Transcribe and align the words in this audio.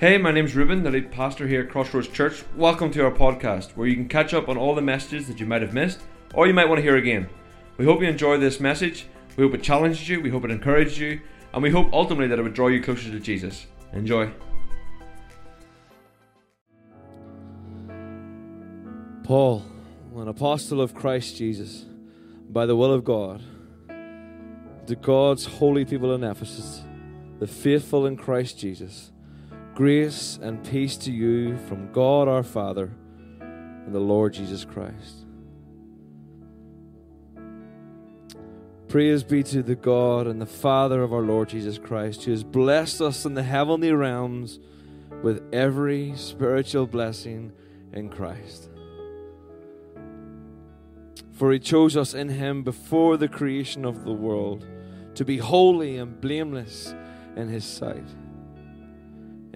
Hey, 0.00 0.16
my 0.16 0.30
name's 0.30 0.54
Reuben, 0.54 0.84
the 0.84 0.92
lead 0.92 1.10
pastor 1.10 1.48
here 1.48 1.62
at 1.62 1.70
Crossroads 1.70 2.06
Church. 2.06 2.44
Welcome 2.54 2.92
to 2.92 3.04
our 3.04 3.10
podcast, 3.10 3.72
where 3.72 3.88
you 3.88 3.96
can 3.96 4.06
catch 4.06 4.32
up 4.32 4.48
on 4.48 4.56
all 4.56 4.76
the 4.76 4.80
messages 4.80 5.26
that 5.26 5.40
you 5.40 5.46
might 5.46 5.60
have 5.60 5.74
missed 5.74 6.02
or 6.34 6.46
you 6.46 6.54
might 6.54 6.68
want 6.68 6.78
to 6.78 6.82
hear 6.82 6.94
again. 6.94 7.28
We 7.78 7.84
hope 7.84 8.00
you 8.00 8.06
enjoy 8.06 8.38
this 8.38 8.60
message. 8.60 9.06
We 9.36 9.42
hope 9.42 9.54
it 9.54 9.62
challenges 9.64 10.08
you, 10.08 10.20
we 10.20 10.30
hope 10.30 10.44
it 10.44 10.52
encourages 10.52 11.00
you, 11.00 11.20
and 11.52 11.64
we 11.64 11.70
hope 11.70 11.92
ultimately 11.92 12.28
that 12.28 12.38
it 12.38 12.42
would 12.42 12.54
draw 12.54 12.68
you 12.68 12.80
closer 12.80 13.10
to 13.10 13.18
Jesus. 13.18 13.66
Enjoy. 13.92 14.30
Paul, 19.24 19.64
an 20.14 20.28
apostle 20.28 20.80
of 20.80 20.94
Christ 20.94 21.36
Jesus, 21.36 21.86
by 22.48 22.66
the 22.66 22.76
will 22.76 22.92
of 22.92 23.02
God, 23.02 23.42
to 24.86 24.94
God's 24.94 25.44
holy 25.44 25.84
people 25.84 26.14
in 26.14 26.22
Ephesus, 26.22 26.84
the 27.40 27.48
faithful 27.48 28.06
in 28.06 28.16
Christ 28.16 28.60
Jesus 28.60 29.10
Grace 29.78 30.40
and 30.42 30.68
peace 30.68 30.96
to 30.96 31.12
you 31.12 31.56
from 31.68 31.92
God 31.92 32.26
our 32.26 32.42
Father 32.42 32.90
and 33.40 33.94
the 33.94 34.00
Lord 34.00 34.32
Jesus 34.32 34.64
Christ. 34.64 35.24
Praise 38.88 39.22
be 39.22 39.44
to 39.44 39.62
the 39.62 39.76
God 39.76 40.26
and 40.26 40.42
the 40.42 40.46
Father 40.46 41.00
of 41.00 41.12
our 41.12 41.22
Lord 41.22 41.50
Jesus 41.50 41.78
Christ, 41.78 42.24
who 42.24 42.32
has 42.32 42.42
blessed 42.42 43.00
us 43.00 43.24
in 43.24 43.34
the 43.34 43.44
heavenly 43.44 43.92
realms 43.92 44.58
with 45.22 45.48
every 45.52 46.12
spiritual 46.16 46.88
blessing 46.88 47.52
in 47.92 48.08
Christ. 48.08 48.70
For 51.30 51.52
he 51.52 51.60
chose 51.60 51.96
us 51.96 52.14
in 52.14 52.30
him 52.30 52.64
before 52.64 53.16
the 53.16 53.28
creation 53.28 53.84
of 53.84 54.04
the 54.04 54.12
world 54.12 54.66
to 55.14 55.24
be 55.24 55.38
holy 55.38 55.98
and 55.98 56.20
blameless 56.20 56.96
in 57.36 57.46
his 57.46 57.64
sight. 57.64 58.08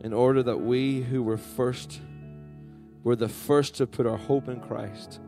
in 0.00 0.12
order 0.12 0.42
that 0.42 0.58
we 0.58 1.00
who 1.02 1.22
were 1.22 1.36
first 1.36 2.00
were 3.04 3.16
the 3.16 3.28
first 3.28 3.74
to 3.76 3.86
put 3.86 4.06
our 4.06 4.16
hope 4.16 4.48
in 4.48 4.60
Christ 4.60 5.20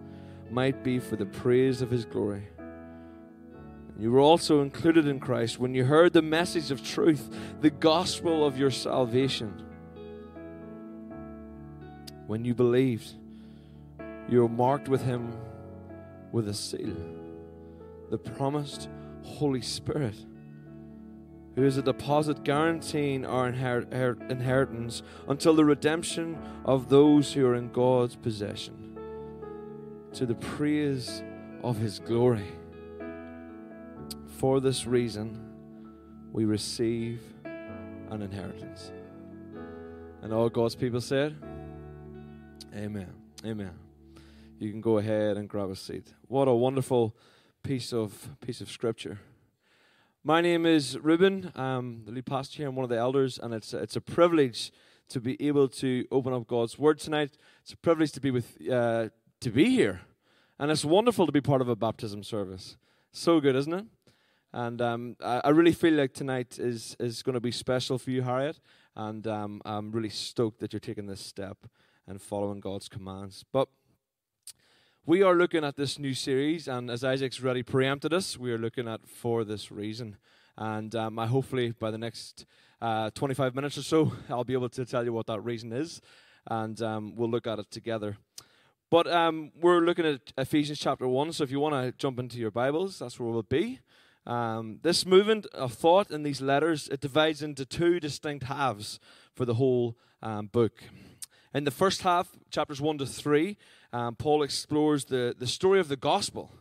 might 0.51 0.83
be 0.83 0.99
for 0.99 1.17
the 1.17 1.27
praise 1.27 1.81
of 1.83 1.91
his 1.91 2.05
glory. 2.05 2.49
You 3.99 4.11
were 4.11 4.21
also 4.21 4.63
included 4.63 5.07
in 5.07 5.21
Christ 5.21 5.59
when 5.59 5.75
you 5.75 5.85
heard 5.85 6.13
the 6.13 6.23
message 6.23 6.71
of 6.71 6.85
truth, 6.85 7.35
the 7.61 7.71
gospel 7.71 8.45
of 8.47 8.59
your 8.59 8.71
salvation. 8.71 9.63
When 12.27 12.45
you 12.45 12.55
believed, 12.55 13.13
you 14.29 14.43
were 14.43 14.49
marked 14.49 14.89
with 14.89 15.03
him 15.03 15.33
with 16.33 16.49
a 16.49 16.55
seal, 16.55 16.97
the 18.11 18.19
promised 18.19 18.89
Holy 19.23 19.61
Spirit 19.61 20.15
who 21.55 21.65
is 21.65 21.77
a 21.77 21.83
deposit 21.83 22.45
guaranteeing 22.45 23.27
our 23.27 23.49
inheritance 23.49 25.03
until 25.29 25.55
the 25.55 25.65
redemption 25.65 26.39
of 26.65 26.89
those 26.89 27.33
who 27.33 27.47
are 27.47 27.55
in 27.55 27.71
God's 27.71 28.17
possession, 28.17 28.99
to 30.13 30.27
the 30.27 30.35
praise 30.35 31.23
of 31.63 31.77
His 31.77 31.99
glory. 31.99 32.53
For 34.39 34.61
this 34.61 34.87
reason, 34.87 35.39
we 36.33 36.45
receive 36.45 37.21
an 38.11 38.23
inheritance. 38.23 38.93
And 40.23 40.33
all 40.33 40.49
God's 40.49 40.75
people 40.75 41.01
said, 41.01 41.37
Amen. 42.75 43.13
Amen. 43.45 43.73
You 44.59 44.71
can 44.71 44.81
go 44.81 44.99
ahead 44.99 45.37
and 45.37 45.49
grab 45.49 45.71
a 45.71 45.77
seat. 45.77 46.13
What 46.29 46.47
a 46.47 46.55
wonderful 46.55 47.17
piece 47.63 47.93
of 47.93 48.29
piece 48.41 48.61
of 48.61 48.71
scripture. 48.71 49.19
My 50.23 50.43
name 50.43 50.67
is 50.67 50.99
Reuben. 50.99 51.51
I'm 51.57 52.05
the 52.05 52.13
lead 52.13 52.27
pastor 52.27 52.59
here. 52.59 52.69
I'm 52.69 52.77
one 52.77 52.85
of 52.85 52.91
the 52.91 52.99
elders, 52.99 53.39
and 53.39 53.55
it's 53.55 53.73
it's 53.73 53.97
a 53.97 54.03
privilege 54.03 54.71
to 55.09 55.19
be 55.19 55.41
able 55.41 55.67
to 55.69 56.07
open 56.11 56.35
up 56.35 56.47
God's 56.47 56.79
Word 56.79 56.99
tonight. 56.99 57.39
It's 57.63 57.73
a 57.73 57.77
privilege 57.79 58.13
to 58.13 58.21
be 58.21 58.31
with 58.31 58.59
uh, 58.71 59.09
to 59.41 59.51
be 59.51 59.71
here, 59.71 60.03
and 60.59 60.71
it's 60.71 60.85
wonderful 60.85 61.25
to 61.25 61.33
be 61.33 61.41
part 61.41 61.63
of 61.63 61.71
a 61.71 61.75
baptism 61.75 62.23
service. 62.23 62.77
So 63.13 63.41
good, 63.41 63.57
isn't 63.57 63.73
it? 63.73 63.87
And 64.53 64.83
um, 64.83 65.17
I, 65.25 65.41
I, 65.45 65.49
really 65.51 65.73
feel 65.73 65.95
like 65.95 66.13
tonight 66.13 66.59
is 66.59 66.99
is 67.01 67.23
going 67.23 67.33
to 67.35 67.41
be 67.41 67.51
special 67.51 67.97
for 67.97 68.11
you, 68.11 68.21
Harriet. 68.21 68.61
And 68.95 69.27
um, 69.27 69.63
I'm 69.65 69.91
really 69.91 70.11
stoked 70.11 70.61
that 70.61 70.75
you're 70.75 70.81
taking 70.81 71.07
this 71.07 71.23
step 71.23 71.67
and 72.07 72.21
following 72.21 72.61
God's 72.61 72.91
commands. 72.91 73.47
But 73.51 73.71
we 75.11 75.23
are 75.25 75.35
looking 75.35 75.65
at 75.65 75.75
this 75.75 75.99
new 75.99 76.15
series, 76.15 76.69
and 76.69 76.89
as 76.89 77.03
Isaac's 77.03 77.43
already 77.43 77.65
preempted 77.65 78.15
us, 78.15 78.39
we 78.39 78.53
are 78.53 78.59
looking 78.59 78.87
at 78.87 79.09
For 79.09 79.43
This 79.43 79.73
Reason. 79.73 80.17
And 80.57 80.95
um, 80.95 81.19
I 81.19 81.27
hopefully 81.27 81.73
by 81.73 81.91
the 81.91 81.99
next 81.99 82.47
uh, 82.81 83.11
25 83.11 83.57
minutes 83.57 83.77
or 83.77 83.83
so, 83.83 84.13
I'll 84.31 84.45
be 84.45 84.53
able 84.53 84.69
to 84.69 84.85
tell 84.85 85.05
you 85.05 85.13
what 85.13 85.27
that 85.27 85.41
reason 85.41 85.73
is, 85.73 86.01
and 86.47 86.81
um, 86.81 87.17
we'll 87.17 87.29
look 87.29 87.49
at 87.49 87.59
it 87.59 87.73
together. 87.73 88.19
But 88.89 89.09
um, 89.09 89.51
we're 89.61 89.81
looking 89.81 90.07
at 90.07 90.33
Ephesians 90.39 90.79
chapter 90.79 91.09
1, 91.09 91.33
so 91.33 91.43
if 91.43 91.51
you 91.51 91.59
want 91.59 91.75
to 91.75 91.91
jump 91.99 92.21
into 92.21 92.39
your 92.39 92.53
Bibles, 92.53 93.01
that's 93.01 93.19
where 93.19 93.33
we'll 93.33 93.43
be. 93.43 93.81
Um, 94.29 94.79
this 94.83 95.05
movement 95.05 95.47
of 95.47 95.73
thought 95.73 96.13
in 96.13 96.23
these 96.23 96.41
letters, 96.41 96.87
it 96.87 97.01
divides 97.01 97.43
into 97.43 97.67
two 97.67 97.99
distinct 97.99 98.45
halves 98.45 99.01
for 99.35 99.45
the 99.45 99.55
whole 99.55 99.99
um, 100.23 100.47
book. 100.47 100.85
In 101.53 101.65
the 101.65 101.73
first 101.73 102.03
half, 102.03 102.29
chapters 102.49 102.81
1 102.81 102.99
to 102.99 103.07
3, 103.07 103.57
um, 103.93 104.15
Paul 104.15 104.43
explores 104.43 105.07
the, 105.07 105.35
the 105.37 105.47
story 105.47 105.81
of 105.81 105.89
the 105.89 105.97
gospel 105.97 106.53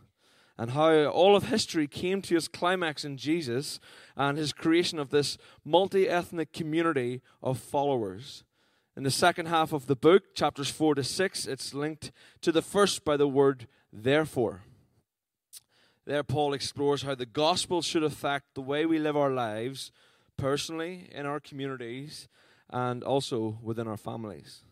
and 0.57 0.71
how 0.71 1.05
all 1.05 1.35
of 1.35 1.45
history 1.45 1.87
came 1.87 2.21
to 2.23 2.35
its 2.35 2.47
climax 2.47 3.05
in 3.05 3.17
Jesus 3.17 3.79
and 4.17 4.37
his 4.37 4.51
creation 4.51 4.99
of 4.99 5.09
this 5.09 5.37
multi 5.63 6.09
ethnic 6.09 6.51
community 6.51 7.21
of 7.41 7.59
followers. 7.59 8.43
In 8.97 9.03
the 9.03 9.11
second 9.11 9.45
half 9.45 9.71
of 9.71 9.87
the 9.87 9.95
book, 9.95 10.35
chapters 10.35 10.69
4 10.69 10.95
to 10.95 11.03
6, 11.03 11.47
it's 11.47 11.73
linked 11.73 12.11
to 12.41 12.51
the 12.51 12.61
first 12.61 13.05
by 13.05 13.15
the 13.15 13.27
word 13.27 13.67
therefore. 13.93 14.63
There, 16.05 16.23
Paul 16.23 16.53
explores 16.53 17.03
how 17.03 17.15
the 17.15 17.25
gospel 17.25 17.81
should 17.81 18.03
affect 18.03 18.55
the 18.55 18.61
way 18.61 18.85
we 18.85 18.99
live 18.99 19.15
our 19.15 19.31
lives 19.31 19.91
personally, 20.35 21.07
in 21.13 21.25
our 21.25 21.39
communities, 21.39 22.27
and 22.69 23.03
also 23.03 23.59
within 23.61 23.87
our 23.87 23.97
families. 23.97 24.63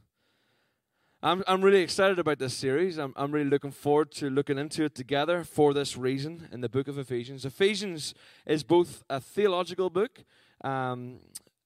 I'm, 1.23 1.43
I'm 1.47 1.63
really 1.63 1.81
excited 1.81 2.19
about 2.19 2.37
this 2.37 2.53
series. 2.53 2.99
I'm, 2.99 3.11
I'm 3.15 3.31
really 3.31 3.49
looking 3.49 3.71
forward 3.71 4.11
to 4.13 4.29
looking 4.29 4.59
into 4.59 4.83
it 4.83 4.93
together 4.93 5.43
for 5.43 5.73
this 5.73 5.97
reason 5.97 6.47
in 6.51 6.61
the 6.61 6.69
book 6.69 6.87
of 6.87 6.99
Ephesians. 6.99 7.43
Ephesians 7.43 8.13
is 8.45 8.61
both 8.63 9.03
a 9.09 9.19
theological 9.19 9.89
book 9.89 10.23
um, 10.63 11.17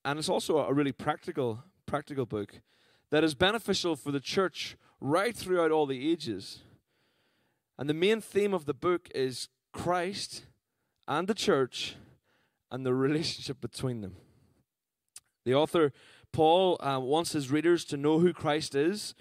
and 0.06 0.18
it's 0.18 0.30
also 0.30 0.60
a 0.60 0.74
really 0.74 0.94
practical, 0.94 1.66
practical 1.86 2.26
book 2.26 2.62
that 3.10 3.26
is 3.26 3.36
beneficial 3.36 3.98
for 3.98 4.14
the 4.14 4.22
church 4.22 4.78
right 5.02 5.36
throughout 5.36 5.70
all 5.70 5.86
the 5.86 6.10
ages. 6.10 6.60
And 7.78 7.90
the 7.90 7.94
main 7.94 8.22
theme 8.22 8.54
of 8.54 8.64
the 8.64 8.74
book 8.74 9.10
is 9.14 9.50
Christ 9.74 10.46
and 11.10 11.28
the 11.28 11.36
church 11.36 11.96
and 12.72 12.86
the 12.86 12.94
relationship 12.94 13.60
between 13.60 14.00
them. 14.00 14.16
The 15.44 15.56
author, 15.56 15.92
Paul, 16.32 16.82
uh, 16.82 17.00
wants 17.02 17.34
his 17.34 17.52
readers 17.52 17.84
to 17.86 17.98
know 17.98 18.20
who 18.20 18.32
Christ 18.32 18.76
is 18.76 19.14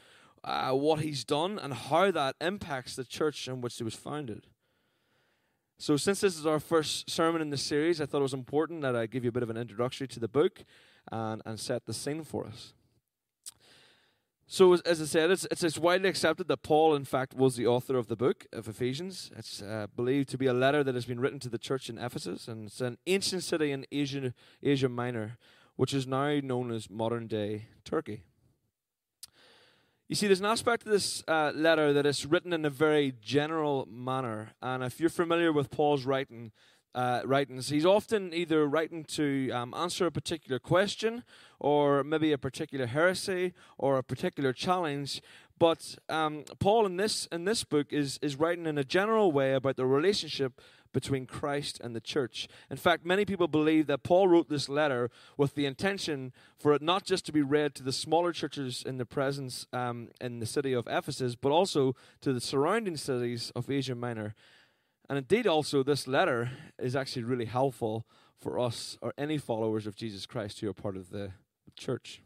uh, 0.45 0.73
what 0.73 1.01
he's 1.01 1.25
done 1.25 1.59
and 1.59 1.75
how 1.75 2.11
that 2.11 2.37
impacts 2.41 2.97
the 2.97 3.05
church 3.05 3.49
in 3.49 3.61
which 3.61 3.77
he 3.77 3.85
was 3.85 3.95
founded. 3.95 4.47
So, 5.79 5.97
since 5.97 6.21
this 6.21 6.37
is 6.37 6.45
our 6.45 6.61
first 6.61 7.09
sermon 7.09 7.41
in 7.41 7.49
the 7.49 7.57
series, 7.57 8.01
I 8.01 8.07
thought 8.07 8.19
it 8.19 8.23
was 8.23 8.35
important 8.35 8.83
that 8.83 8.95
I 8.95 9.07
give 9.07 9.25
you 9.25 9.31
a 9.31 9.33
bit 9.33 9.43
of 9.43 9.49
an 9.49 9.57
introduction 9.57 10.07
to 10.09 10.21
the 10.21 10.29
book 10.29 10.65
and, 11.11 11.41
and 11.47 11.59
set 11.59 11.87
the 11.87 11.95
scene 11.95 12.23
for 12.23 12.47
us. 12.47 12.75
So, 14.47 14.75
as, 14.75 14.83
as 14.83 15.01
I 15.01 15.05
said, 15.07 15.31
it's, 15.31 15.47
it's, 15.51 15.63
it's 15.63 15.79
widely 15.79 16.11
accepted 16.11 16.49
that 16.49 16.63
Paul, 16.63 16.95
in 16.95 17.07
fact, 17.07 17.33
was 17.33 17.57
the 17.57 17.67
author 17.67 17.97
of 17.97 18.09
the 18.09 18.17
book 18.17 18.47
of 18.53 18.69
Ephesians. 18.69 19.31
It's 19.37 19.63
uh, 19.63 19.87
believed 19.97 20.29
to 20.31 20.37
be 20.37 20.47
a 20.47 20.53
letter 20.53 20.85
that 20.85 20.95
has 20.95 21.07
been 21.07 21.21
written 21.21 21.39
to 21.41 21.49
the 21.49 21.57
church 21.57 21.89
in 21.89 21.97
Ephesus, 21.97 22.47
and 22.47 22.67
it's 22.67 22.83
an 22.83 22.99
ancient 23.07 23.43
city 23.43 23.71
in 23.73 23.87
Asia, 23.91 24.35
Asia 24.63 24.89
Minor, 24.89 25.39
which 25.77 25.95
is 25.95 26.07
now 26.07 26.41
known 26.43 26.73
as 26.73 26.91
modern 26.91 27.27
day 27.27 27.69
Turkey. 27.85 28.25
You 30.11 30.17
see, 30.17 30.27
there's 30.27 30.41
an 30.41 30.47
aspect 30.47 30.87
of 30.87 30.91
this 30.91 31.23
uh, 31.29 31.53
letter 31.55 31.93
that 31.93 32.05
is 32.05 32.27
written 32.27 32.53
in 32.53 32.65
a 32.65 32.69
very 32.69 33.15
general 33.23 33.87
manner, 33.89 34.55
and 34.61 34.83
if 34.83 34.99
you're 34.99 35.09
familiar 35.09 35.53
with 35.53 35.71
Paul's 35.71 36.05
writing, 36.05 36.51
uh, 36.97 37.21
writings. 37.25 37.69
He's 37.69 37.87
often 37.87 38.35
either 38.35 38.67
writing 38.67 39.05
to 39.05 39.53
um, 39.53 39.73
answer 39.73 40.07
a 40.07 40.11
particular 40.11 40.59
question, 40.59 41.23
or 41.61 42.03
maybe 42.03 42.33
a 42.33 42.39
particular 42.39 42.87
heresy, 42.87 43.53
or 43.79 43.99
a 43.99 44.03
particular 44.03 44.53
challenge. 44.53 45.23
But 45.61 45.95
um, 46.09 46.43
Paul 46.59 46.87
in 46.87 46.97
this 46.97 47.27
in 47.27 47.45
this 47.45 47.63
book 47.63 47.93
is 47.93 48.19
is 48.21 48.35
writing 48.35 48.67
in 48.67 48.79
a 48.79 48.85
general 48.85 49.31
way 49.31 49.55
about 49.55 49.77
the 49.77 49.87
relationship 49.87 50.61
between 50.93 51.27
Christ 51.27 51.81
and 51.83 51.95
the 51.95 52.01
church. 52.01 52.49
In 52.71 52.77
fact, 52.77 53.05
many 53.05 53.25
people 53.25 53.49
believe 53.49 53.87
that 53.87 54.03
Paul 54.03 54.29
wrote 54.29 54.49
this 54.49 54.69
letter 54.69 55.11
with 55.37 55.55
the 55.55 55.67
intention 55.67 56.33
for 56.59 56.73
it 56.73 56.83
not 56.83 57.05
just 57.05 57.25
to 57.27 57.33
be 57.33 57.43
read 57.43 57.75
to 57.77 57.83
the 57.83 57.93
smaller 57.93 58.33
churches 58.33 58.83
in 58.87 58.99
the 58.99 59.07
presence 59.07 59.67
um, 59.73 60.09
in 60.21 60.41
the 60.41 60.47
city 60.47 60.73
of 60.73 60.87
Ephesus, 60.89 61.35
but 61.35 61.53
also 61.53 61.95
to 62.21 62.33
the 62.33 62.41
surrounding 62.41 62.97
cities 62.97 63.53
of 63.55 63.71
Asia 63.71 63.95
Minor. 63.95 64.35
And 65.09 65.19
indeed, 65.19 65.47
also, 65.47 65.83
this 65.83 66.07
letter 66.07 66.51
is 66.79 66.95
actually 66.95 67.25
really 67.25 67.47
helpful 67.47 68.07
for 68.39 68.59
us 68.59 68.97
or 69.03 69.13
any 69.19 69.39
followers 69.39 69.87
of 69.87 69.97
Jesus 69.97 70.25
Christ 70.25 70.61
who 70.61 70.69
are 70.69 70.75
part 70.75 70.97
of 70.97 71.11
the 71.11 71.33
church. 71.77 72.23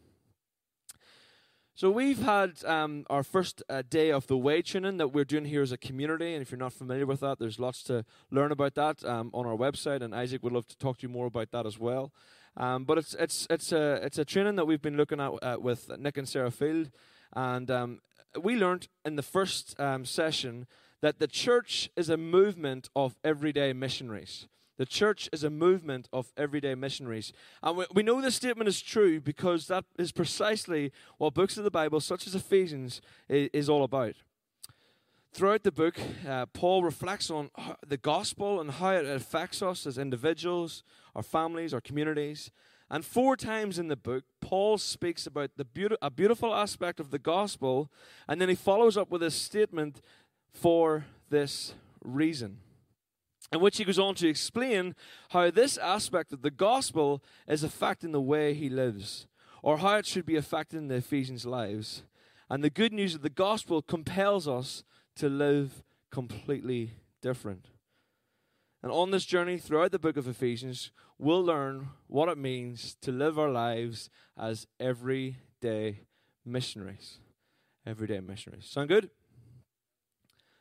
So 1.77 1.91
we've 1.91 2.23
had 2.23 2.65
um, 2.65 3.05
our 3.11 3.25
first 3.25 3.61
uh, 3.69 3.83
day 3.91 4.13
of 4.13 4.29
the 4.29 4.37
way 4.37 4.63
tuning 4.63 4.99
that 4.99 5.09
we're 5.09 5.25
doing 5.25 5.45
here 5.45 5.61
as 5.61 5.73
a 5.73 5.77
community, 5.77 6.33
and 6.33 6.41
if 6.41 6.53
you're 6.53 6.57
not 6.57 6.73
familiar 6.73 7.05
with 7.05 7.19
that, 7.19 7.41
there's 7.41 7.59
lots 7.59 7.83
to 7.85 8.05
learn 8.31 8.53
about 8.53 8.77
that 8.77 9.05
um, 9.05 9.29
on 9.35 9.45
our 9.45 9.57
website, 9.57 10.01
and 10.01 10.15
Isaac 10.15 10.45
would 10.45 10.53
love 10.53 10.69
to 10.69 10.79
talk 10.79 10.99
to 10.99 11.03
you 11.03 11.09
more 11.09 11.27
about 11.27 11.51
that 11.51 11.67
as 11.67 11.77
well. 11.77 12.13
Um, 12.57 12.85
but 12.85 12.99
it's 12.99 13.15
it's 13.15 13.49
it's 13.51 13.73
a 13.73 13.95
it's 14.05 14.19
a 14.19 14.25
training 14.25 14.55
that 14.55 14.67
we've 14.67 14.81
been 14.81 14.97
looking 14.97 15.19
at 15.19 15.33
uh, 15.43 15.57
with 15.61 15.91
Nick 15.99 16.17
and 16.17 16.29
Sarah 16.29 16.53
Field, 16.53 16.93
and 17.35 17.69
um, 17.73 18.01
we 18.41 18.55
learned 18.55 18.87
in 19.05 19.17
the 19.17 19.23
first 19.23 19.75
um, 19.81 20.05
session 20.05 20.69
that 21.01 21.19
the 21.19 21.27
church 21.27 21.91
is 21.97 22.09
a 22.09 22.17
movement 22.17 22.89
of 22.95 23.17
everyday 23.25 23.73
missionaries. 23.73 24.47
The 24.77 24.87
church 24.87 25.29
is 25.33 25.45
a 25.45 25.51
movement 25.51 26.09
of 26.13 26.33
everyday 26.37 26.75
missionaries. 26.75 27.33
And 27.63 27.77
we, 27.77 27.87
we 27.95 28.03
know 28.03 28.21
this 28.21 28.35
statement 28.35 28.69
is 28.69 28.81
true 28.81 29.21
because 29.21 29.69
that 29.69 29.85
is 29.99 30.11
precisely 30.11 30.93
what 31.19 31.35
books 31.35 31.57
of 31.57 31.65
the 31.65 31.71
Bible, 31.71 32.01
such 32.01 32.27
as 32.27 32.35
Ephesians, 32.35 33.01
is, 33.29 33.51
is 33.53 33.69
all 33.69 33.85
about. 33.85 34.15
Throughout 35.33 35.65
the 35.65 35.73
book, 35.73 35.99
uh, 36.29 36.47
Paul 36.47 36.85
reflects 36.85 37.29
on 37.31 37.51
the 37.87 37.97
gospel 37.97 38.61
and 38.61 38.71
how 38.71 38.91
it 38.91 39.05
affects 39.05 39.63
us 39.63 39.87
as 39.87 39.99
individuals, 39.99 40.85
our 41.15 41.25
families, 41.25 41.75
our 41.75 41.81
communities. 41.81 42.53
And 42.91 43.05
four 43.05 43.37
times 43.37 43.79
in 43.79 43.89
the 43.89 43.97
book, 43.97 44.25
Paul 44.41 44.79
speaks 44.79 45.27
about 45.27 45.51
the 45.57 45.67
a 46.01 46.11
beautiful 46.11 46.55
aspect 46.55 47.01
of 47.01 47.11
the 47.11 47.19
gospel, 47.19 47.91
and 48.29 48.41
then 48.41 48.49
he 48.49 48.55
follows 48.55 48.97
up 48.97 49.11
with 49.11 49.23
a 49.23 49.31
statement 49.31 50.01
for 50.53 51.05
this 51.31 51.75
reason. 52.05 52.59
In 53.55 53.61
which 53.61 53.79
he 53.79 53.85
goes 53.85 54.01
on 54.01 54.17
to 54.17 54.29
explain 54.29 54.97
how 55.31 55.49
this 55.49 55.79
aspect 55.79 56.33
of 56.33 56.43
the 56.43 56.51
gospel 56.51 57.23
is 57.47 57.63
affecting 57.63 58.11
the 58.11 58.21
way 58.21 58.53
he 58.53 58.69
lives, 58.69 59.29
or 59.63 59.79
how 59.79 59.99
it 59.99 60.07
should 60.07 60.27
be 60.27 60.35
affecting 60.35 60.89
the 60.89 60.97
Ephesians' 60.97 61.47
lives. 61.47 62.03
And 62.51 62.65
the 62.65 62.69
good 62.69 62.93
news 62.93 63.15
of 63.15 63.23
the 63.23 63.31
gospel 63.31 63.81
compels 63.81 64.49
us 64.49 64.83
to 65.17 65.29
live 65.29 65.85
completely 66.11 66.95
different. 67.23 67.67
And 68.83 68.91
on 68.91 69.13
this 69.13 69.25
journey 69.25 69.59
throughout 69.59 69.93
the 69.93 70.01
book 70.01 70.17
of 70.17 70.27
Ephesians, 70.27 70.91
we'll 71.17 71.45
learn 71.45 71.91
what 72.09 72.29
it 72.29 72.37
means 72.37 72.97
to 73.03 73.13
live 73.13 73.39
our 73.39 73.51
lives 73.51 74.11
as 74.37 74.67
everyday 74.81 76.01
missionaries. 76.45 77.19
Everyday 77.87 78.19
missionaries. 78.19 78.67
Sound 78.67 78.89
good? 78.89 79.11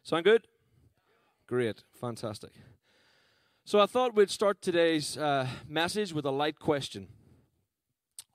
Sound 0.03 0.25
good? 0.25 0.47
Great. 1.47 1.83
Fantastic. 1.99 2.51
So 3.65 3.79
I 3.79 3.85
thought 3.85 4.13
we'd 4.13 4.29
start 4.29 4.61
today's 4.61 5.17
uh, 5.17 5.47
message 5.69 6.11
with 6.11 6.25
a 6.25 6.31
light 6.31 6.59
question 6.59 7.07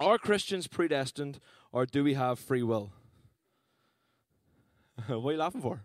Are 0.01 0.17
Christians 0.17 0.67
predestined 0.67 1.39
or 1.71 1.85
do 1.85 2.03
we 2.03 2.15
have 2.15 2.39
free 2.39 2.63
will? 2.63 2.93
what 5.07 5.29
are 5.29 5.33
you 5.33 5.39
laughing 5.39 5.61
for? 5.61 5.83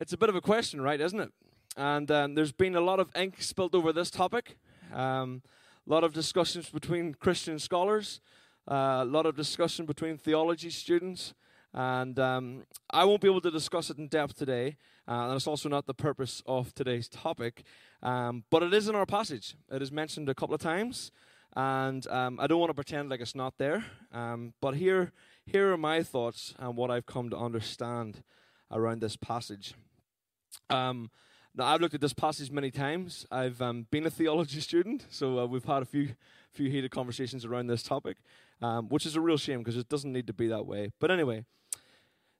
It's 0.00 0.14
a 0.14 0.16
bit 0.16 0.30
of 0.30 0.34
a 0.34 0.40
question, 0.40 0.80
right, 0.80 0.98
isn't 0.98 1.20
it? 1.20 1.32
And 1.76 2.10
um, 2.10 2.34
there's 2.34 2.52
been 2.52 2.74
a 2.74 2.80
lot 2.80 3.00
of 3.00 3.10
ink 3.14 3.42
spilled 3.42 3.74
over 3.74 3.92
this 3.92 4.10
topic, 4.10 4.56
um, 4.94 5.42
a 5.86 5.90
lot 5.92 6.04
of 6.04 6.14
discussions 6.14 6.70
between 6.70 7.12
Christian 7.12 7.58
scholars, 7.58 8.22
uh, 8.66 9.00
a 9.02 9.04
lot 9.04 9.26
of 9.26 9.36
discussion 9.36 9.84
between 9.84 10.16
theology 10.16 10.70
students. 10.70 11.34
And 11.74 12.18
um, 12.18 12.64
I 12.90 13.04
won't 13.04 13.20
be 13.20 13.28
able 13.28 13.40
to 13.40 13.50
discuss 13.50 13.88
it 13.88 13.98
in 13.98 14.08
depth 14.08 14.36
today, 14.36 14.76
uh, 15.08 15.26
and 15.26 15.36
it's 15.36 15.46
also 15.46 15.68
not 15.68 15.86
the 15.86 15.94
purpose 15.94 16.42
of 16.46 16.74
today's 16.74 17.08
topic. 17.08 17.62
Um, 18.02 18.44
but 18.50 18.62
it 18.62 18.74
is 18.74 18.88
in 18.88 18.94
our 18.94 19.06
passage. 19.06 19.56
It 19.70 19.80
is 19.80 19.90
mentioned 19.90 20.28
a 20.28 20.34
couple 20.34 20.54
of 20.54 20.60
times, 20.60 21.10
and 21.56 22.06
um, 22.08 22.38
I 22.38 22.46
don't 22.46 22.60
want 22.60 22.70
to 22.70 22.74
pretend 22.74 23.10
like 23.10 23.20
it's 23.20 23.34
not 23.34 23.58
there. 23.58 23.84
Um, 24.12 24.52
but 24.60 24.76
here, 24.76 25.12
here 25.46 25.72
are 25.72 25.78
my 25.78 26.02
thoughts 26.02 26.54
and 26.58 26.76
what 26.76 26.90
I've 26.90 27.06
come 27.06 27.30
to 27.30 27.36
understand 27.36 28.22
around 28.70 29.00
this 29.00 29.16
passage. 29.16 29.74
Um, 30.68 31.10
now, 31.54 31.66
I've 31.66 31.82
looked 31.82 31.94
at 31.94 32.00
this 32.00 32.14
passage 32.14 32.50
many 32.50 32.70
times. 32.70 33.26
I've 33.30 33.60
um, 33.60 33.86
been 33.90 34.06
a 34.06 34.10
theology 34.10 34.60
student, 34.68 35.06
so 35.10 35.38
uh, 35.38 35.46
we've 35.46 35.64
had 35.64 35.82
a 35.82 35.86
few 35.86 36.10
few 36.50 36.70
heated 36.70 36.90
conversations 36.90 37.46
around 37.46 37.66
this 37.66 37.82
topic, 37.82 38.18
um, 38.60 38.88
which 38.90 39.06
is 39.06 39.16
a 39.16 39.20
real 39.22 39.38
shame 39.38 39.60
because 39.60 39.76
it 39.76 39.88
doesn't 39.88 40.12
need 40.12 40.26
to 40.26 40.34
be 40.34 40.48
that 40.48 40.66
way. 40.66 40.92
But 41.00 41.10
anyway, 41.10 41.46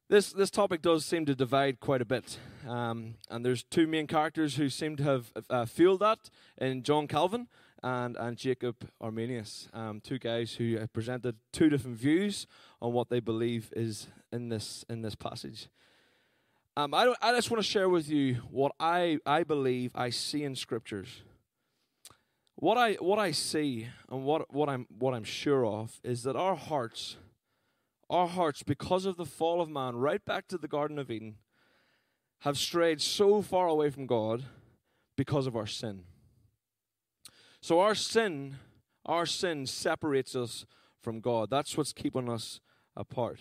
this 0.08 0.32
this 0.32 0.50
topic 0.50 0.82
does 0.82 1.04
seem 1.04 1.24
to 1.26 1.34
divide 1.34 1.80
quite 1.80 2.02
a 2.02 2.04
bit, 2.04 2.38
um, 2.68 3.14
and 3.30 3.44
there's 3.44 3.62
two 3.62 3.86
main 3.86 4.06
characters 4.06 4.56
who 4.56 4.68
seem 4.68 4.96
to 4.96 5.02
have 5.02 5.32
uh, 5.48 5.64
fueled 5.64 6.00
that 6.00 6.30
in 6.58 6.82
John 6.82 7.06
Calvin 7.06 7.48
and 7.82 8.16
and 8.16 8.36
Jacob 8.36 8.88
Arminius, 9.00 9.68
um, 9.72 10.00
two 10.00 10.18
guys 10.18 10.54
who 10.54 10.76
have 10.76 10.92
presented 10.92 11.36
two 11.52 11.68
different 11.68 11.96
views 11.96 12.46
on 12.80 12.92
what 12.92 13.08
they 13.08 13.20
believe 13.20 13.72
is 13.74 14.08
in 14.32 14.48
this 14.48 14.84
in 14.88 15.02
this 15.02 15.14
passage. 15.14 15.68
Um, 16.76 16.94
I 16.94 17.14
I 17.20 17.32
just 17.32 17.50
want 17.50 17.62
to 17.62 17.68
share 17.68 17.88
with 17.88 18.08
you 18.08 18.36
what 18.50 18.72
I 18.80 19.18
I 19.26 19.44
believe 19.44 19.92
I 19.94 20.10
see 20.10 20.44
in 20.44 20.56
scriptures. 20.56 21.22
What 22.56 22.78
I 22.78 22.94
what 22.94 23.18
I 23.18 23.32
see 23.32 23.88
and 24.10 24.24
what 24.24 24.52
what 24.54 24.68
I'm 24.68 24.86
what 24.98 25.14
I'm 25.14 25.24
sure 25.24 25.66
of 25.66 26.00
is 26.04 26.22
that 26.22 26.36
our 26.36 26.54
hearts 26.54 27.16
our 28.12 28.28
hearts, 28.28 28.62
because 28.62 29.06
of 29.06 29.16
the 29.16 29.24
fall 29.24 29.62
of 29.62 29.70
man, 29.70 29.96
right 29.96 30.22
back 30.22 30.46
to 30.48 30.58
the 30.58 30.68
Garden 30.68 30.98
of 30.98 31.10
Eden, 31.10 31.36
have 32.40 32.58
strayed 32.58 33.00
so 33.00 33.40
far 33.40 33.66
away 33.66 33.88
from 33.88 34.06
God 34.06 34.44
because 35.16 35.46
of 35.46 35.56
our 35.56 35.66
sin. 35.66 36.04
So 37.62 37.80
our 37.80 37.94
sin, 37.94 38.56
our 39.06 39.24
sin 39.24 39.66
separates 39.66 40.36
us 40.36 40.66
from 41.00 41.20
God. 41.20 41.48
That's 41.48 41.76
what's 41.76 41.94
keeping 41.94 42.28
us 42.28 42.60
apart. 42.94 43.40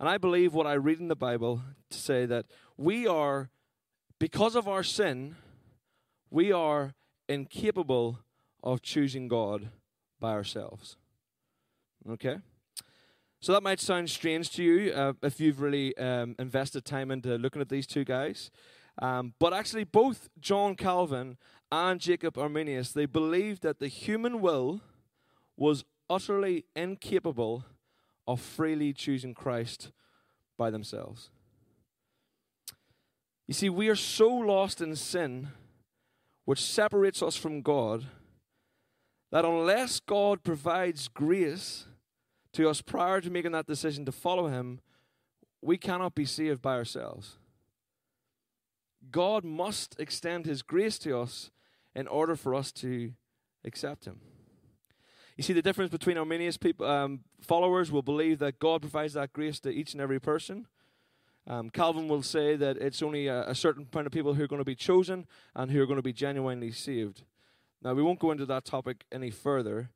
And 0.00 0.08
I 0.08 0.18
believe 0.18 0.52
what 0.52 0.66
I 0.66 0.72
read 0.72 0.98
in 0.98 1.06
the 1.06 1.14
Bible 1.14 1.62
to 1.90 1.98
say 1.98 2.26
that 2.26 2.46
we 2.76 3.06
are, 3.06 3.50
because 4.18 4.56
of 4.56 4.66
our 4.66 4.82
sin, 4.82 5.36
we 6.30 6.50
are 6.50 6.94
incapable 7.28 8.18
of 8.60 8.82
choosing 8.82 9.28
God 9.28 9.68
by 10.18 10.32
ourselves. 10.32 10.96
Okay? 12.10 12.38
So 13.42 13.52
that 13.54 13.64
might 13.64 13.80
sound 13.80 14.08
strange 14.08 14.50
to 14.50 14.62
you 14.62 14.92
uh, 14.92 15.14
if 15.20 15.40
you've 15.40 15.60
really 15.60 15.96
um, 15.98 16.36
invested 16.38 16.84
time 16.84 17.10
into 17.10 17.36
looking 17.36 17.60
at 17.60 17.68
these 17.68 17.88
two 17.88 18.04
guys. 18.04 18.52
Um, 19.00 19.34
but 19.40 19.52
actually, 19.52 19.82
both 19.82 20.28
John 20.38 20.76
Calvin 20.76 21.38
and 21.72 21.98
Jacob 22.00 22.38
Arminius, 22.38 22.92
they 22.92 23.04
believed 23.04 23.62
that 23.62 23.80
the 23.80 23.88
human 23.88 24.40
will 24.40 24.80
was 25.56 25.84
utterly 26.08 26.66
incapable 26.76 27.64
of 28.28 28.40
freely 28.40 28.92
choosing 28.92 29.34
Christ 29.34 29.90
by 30.56 30.70
themselves. 30.70 31.30
You 33.48 33.54
see, 33.54 33.68
we 33.68 33.88
are 33.88 33.96
so 33.96 34.28
lost 34.28 34.80
in 34.80 34.94
sin, 34.94 35.48
which 36.44 36.62
separates 36.62 37.24
us 37.24 37.34
from 37.34 37.60
God, 37.60 38.04
that 39.32 39.44
unless 39.44 39.98
God 39.98 40.44
provides 40.44 41.08
grace, 41.08 41.86
to 42.52 42.68
us 42.68 42.80
prior 42.80 43.20
to 43.20 43.30
making 43.30 43.52
that 43.52 43.66
decision 43.66 44.04
to 44.04 44.12
follow 44.12 44.48
Him, 44.48 44.80
we 45.60 45.76
cannot 45.76 46.14
be 46.14 46.24
saved 46.24 46.60
by 46.60 46.74
ourselves. 46.74 47.38
God 49.10 49.44
must 49.44 49.98
extend 49.98 50.46
His 50.46 50.62
grace 50.62 50.98
to 51.00 51.18
us 51.18 51.50
in 51.94 52.06
order 52.06 52.36
for 52.36 52.54
us 52.54 52.72
to 52.72 53.12
accept 53.64 54.04
Him. 54.04 54.20
You 55.36 55.42
see 55.42 55.52
the 55.52 55.62
difference 55.62 55.90
between 55.90 56.18
Arminius 56.18 56.56
people, 56.56 56.86
um, 56.86 57.20
followers 57.40 57.90
will 57.90 58.02
believe 58.02 58.38
that 58.40 58.58
God 58.58 58.82
provides 58.82 59.14
that 59.14 59.32
grace 59.32 59.58
to 59.60 59.70
each 59.70 59.92
and 59.92 60.00
every 60.00 60.20
person. 60.20 60.66
Um, 61.46 61.70
Calvin 61.70 62.06
will 62.06 62.22
say 62.22 62.54
that 62.56 62.76
it's 62.76 63.02
only 63.02 63.26
a, 63.26 63.48
a 63.48 63.54
certain 63.54 63.86
kind 63.86 64.06
of 64.06 64.12
people 64.12 64.34
who 64.34 64.44
are 64.44 64.48
going 64.48 64.60
to 64.60 64.64
be 64.64 64.76
chosen 64.76 65.26
and 65.56 65.70
who 65.70 65.82
are 65.82 65.86
going 65.86 65.96
to 65.96 66.02
be 66.02 66.12
genuinely 66.12 66.70
saved. 66.70 67.22
Now, 67.82 67.94
we 67.94 68.02
won't 68.02 68.20
go 68.20 68.30
into 68.30 68.46
that 68.46 68.64
topic 68.64 69.04
any 69.10 69.30
further. 69.30 69.90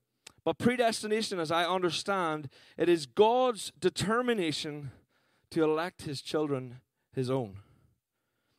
But 0.47 0.59
predestination, 0.59 1.41
as 1.41 1.51
I 1.51 1.65
understand, 1.65 2.49
it 2.79 2.89
is 2.89 3.05
God's 3.05 3.73
determination 3.81 4.93
to 5.51 5.65
elect 5.65 6.03
his 6.03 6.23
children 6.23 6.77
his 7.13 7.29
own. 7.29 7.57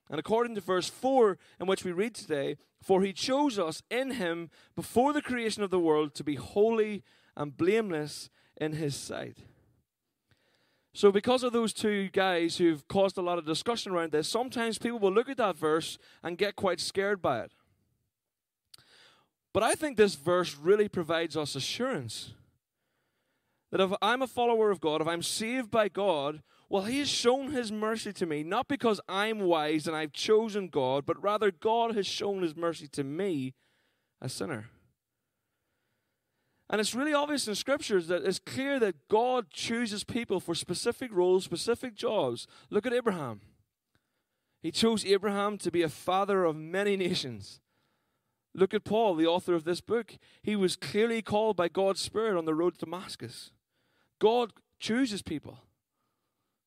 And 0.10 0.20
according 0.20 0.56
to 0.56 0.62
verse 0.62 0.90
4, 0.90 1.38
in 1.62 1.66
which 1.66 1.86
we 1.86 1.94
read 1.94 2.14
today, 2.14 2.58
for 2.82 3.04
he 3.04 3.14
chose 3.14 3.58
us 3.58 3.84
in 3.90 4.12
him 4.12 4.50
before 4.76 5.14
the 5.14 5.22
creation 5.22 5.64
of 5.64 5.70
the 5.70 5.80
world 5.80 6.14
to 6.16 6.26
be 6.26 6.36
holy 6.36 7.04
and 7.38 7.56
blameless 7.56 8.30
in 8.58 8.74
his 8.74 8.94
sight. 8.94 9.38
So, 10.94 11.10
because 11.10 11.42
of 11.42 11.54
those 11.54 11.72
two 11.72 12.10
guys 12.10 12.58
who've 12.58 12.86
caused 12.90 13.18
a 13.18 13.22
lot 13.22 13.38
of 13.38 13.46
discussion 13.46 13.94
around 13.94 14.12
this, 14.12 14.28
sometimes 14.28 14.78
people 14.78 15.00
will 15.00 15.14
look 15.14 15.30
at 15.30 15.38
that 15.38 15.56
verse 15.56 15.98
and 16.22 16.38
get 16.38 16.58
quite 16.58 16.82
scared 16.82 17.22
by 17.22 17.44
it. 17.44 17.54
But 19.58 19.64
I 19.64 19.74
think 19.74 19.98
this 19.98 20.14
verse 20.14 20.56
really 20.56 20.88
provides 20.88 21.36
us 21.36 21.56
assurance 21.56 22.36
that 23.72 23.82
if 23.82 23.92
I'm 24.04 24.22
a 24.22 24.28
follower 24.28 24.70
of 24.70 24.80
God, 24.80 25.02
if 25.02 25.08
I'm 25.08 25.24
saved 25.24 25.72
by 25.72 25.90
God, 25.90 26.44
well, 26.70 26.84
He 26.84 27.00
has 27.00 27.10
shown 27.10 27.50
His 27.50 27.72
mercy 27.72 28.14
to 28.14 28.28
me, 28.28 28.44
not 28.44 28.68
because 28.68 29.02
I'm 29.10 29.40
wise 29.40 29.88
and 29.88 29.98
I've 29.98 30.14
chosen 30.14 30.68
God, 30.68 31.08
but 31.08 31.20
rather 31.24 31.50
God 31.50 31.96
has 31.96 32.06
shown 32.06 32.44
His 32.44 32.56
mercy 32.56 32.88
to 32.90 33.04
me, 33.04 33.56
a 34.22 34.30
sinner. 34.30 34.70
And 36.70 36.80
it's 36.80 36.94
really 36.94 37.16
obvious 37.16 37.48
in 37.48 37.56
scriptures 37.56 38.10
that 38.10 38.26
it's 38.26 38.38
clear 38.38 38.78
that 38.78 39.08
God 39.08 39.50
chooses 39.50 40.04
people 40.04 40.40
for 40.40 40.54
specific 40.54 41.12
roles, 41.12 41.46
specific 41.46 41.96
jobs. 41.96 42.46
Look 42.70 42.86
at 42.86 42.94
Abraham. 42.94 43.42
He 44.62 44.70
chose 44.70 45.04
Abraham 45.04 45.58
to 45.58 45.72
be 45.72 45.82
a 45.82 45.90
father 45.90 46.44
of 46.44 46.56
many 46.56 46.96
nations. 47.08 47.60
Look 48.58 48.74
at 48.74 48.84
Paul, 48.84 49.14
the 49.14 49.28
author 49.28 49.54
of 49.54 49.66
this 49.66 49.82
book. 49.82 50.18
He 50.42 50.56
was 50.56 50.76
clearly 50.76 51.22
called 51.22 51.56
by 51.56 51.68
God's 51.68 52.02
Spirit 52.02 52.36
on 52.36 52.46
the 52.46 52.56
road 52.56 52.74
to 52.74 52.86
Damascus. 52.86 53.52
God 54.18 54.52
chooses 54.80 55.22
people. 55.22 55.60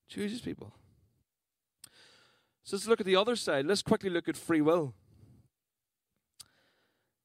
Chooses 0.07 0.39
people. 0.39 0.73
So 2.63 2.77
let's 2.77 2.87
look 2.87 3.01
at 3.01 3.05
the 3.05 3.17
other 3.17 3.35
side. 3.35 3.65
Let's 3.65 3.81
quickly 3.81 4.09
look 4.09 4.29
at 4.29 4.37
free 4.37 4.61
will. 4.61 4.93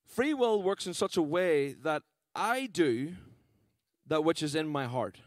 Free 0.04 0.35
will 0.35 0.61
works 0.61 0.85
in 0.85 0.94
such 0.94 1.16
a 1.16 1.23
way 1.23 1.75
that 1.85 2.02
I 2.35 2.66
do 2.66 3.14
that 4.04 4.25
which 4.25 4.42
is 4.42 4.56
in 4.56 4.66
my 4.66 4.87
heart. 4.87 5.18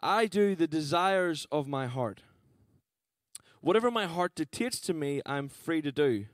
I 0.00 0.26
do 0.26 0.54
the 0.54 0.68
desires 0.68 1.44
of 1.50 1.66
my 1.66 1.86
heart. 1.86 2.20
Whatever 3.60 3.90
my 3.90 4.06
heart 4.06 4.36
dictates 4.36 4.78
to 4.82 4.94
me, 4.94 5.22
I'm 5.26 5.48
free 5.48 5.82
to 5.82 5.90
do. 5.90 6.26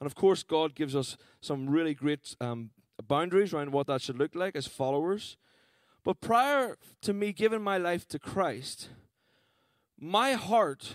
And 0.00 0.06
of 0.06 0.14
course, 0.14 0.42
God 0.42 0.74
gives 0.74 0.94
us 0.94 1.16
some 1.40 1.68
really 1.68 1.94
great 1.94 2.36
um, 2.40 2.70
boundaries 3.06 3.52
around 3.52 3.72
what 3.72 3.86
that 3.88 4.02
should 4.02 4.18
look 4.18 4.34
like 4.34 4.54
as 4.56 4.66
followers. 4.66 5.36
But 6.04 6.20
prior 6.20 6.76
to 7.02 7.12
me 7.12 7.32
giving 7.32 7.62
my 7.62 7.78
life 7.78 8.06
to 8.08 8.18
Christ, 8.18 8.88
my 9.98 10.32
heart 10.32 10.94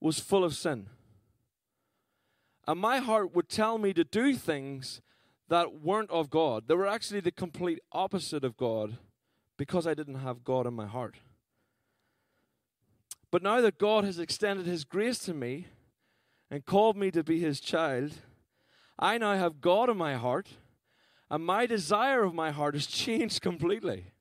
was 0.00 0.18
full 0.18 0.44
of 0.44 0.54
sin. 0.54 0.86
And 2.66 2.80
my 2.80 2.98
heart 2.98 3.34
would 3.34 3.48
tell 3.48 3.78
me 3.78 3.92
to 3.92 4.04
do 4.04 4.34
things 4.34 5.00
that 5.48 5.80
weren't 5.80 6.10
of 6.10 6.30
God. 6.30 6.64
They 6.66 6.74
were 6.74 6.86
actually 6.86 7.20
the 7.20 7.32
complete 7.32 7.80
opposite 7.92 8.44
of 8.44 8.56
God 8.56 8.98
because 9.56 9.86
I 9.86 9.94
didn't 9.94 10.16
have 10.16 10.44
God 10.44 10.66
in 10.66 10.74
my 10.74 10.86
heart. 10.86 11.16
But 13.30 13.42
now 13.42 13.60
that 13.60 13.78
God 13.78 14.04
has 14.04 14.18
extended 14.18 14.66
His 14.66 14.84
grace 14.84 15.18
to 15.20 15.34
me 15.34 15.66
and 16.50 16.64
called 16.64 16.96
me 16.96 17.10
to 17.10 17.24
be 17.24 17.40
His 17.40 17.60
child, 17.60 18.12
I 18.98 19.18
now 19.18 19.34
have 19.34 19.60
God 19.60 19.90
in 19.90 19.96
my 19.96 20.14
heart, 20.14 20.48
and 21.30 21.44
my 21.44 21.66
desire 21.66 22.24
of 22.24 22.34
my 22.34 22.50
heart 22.50 22.74
has 22.74 22.86
changed 23.04 23.40
completely. 23.40 24.12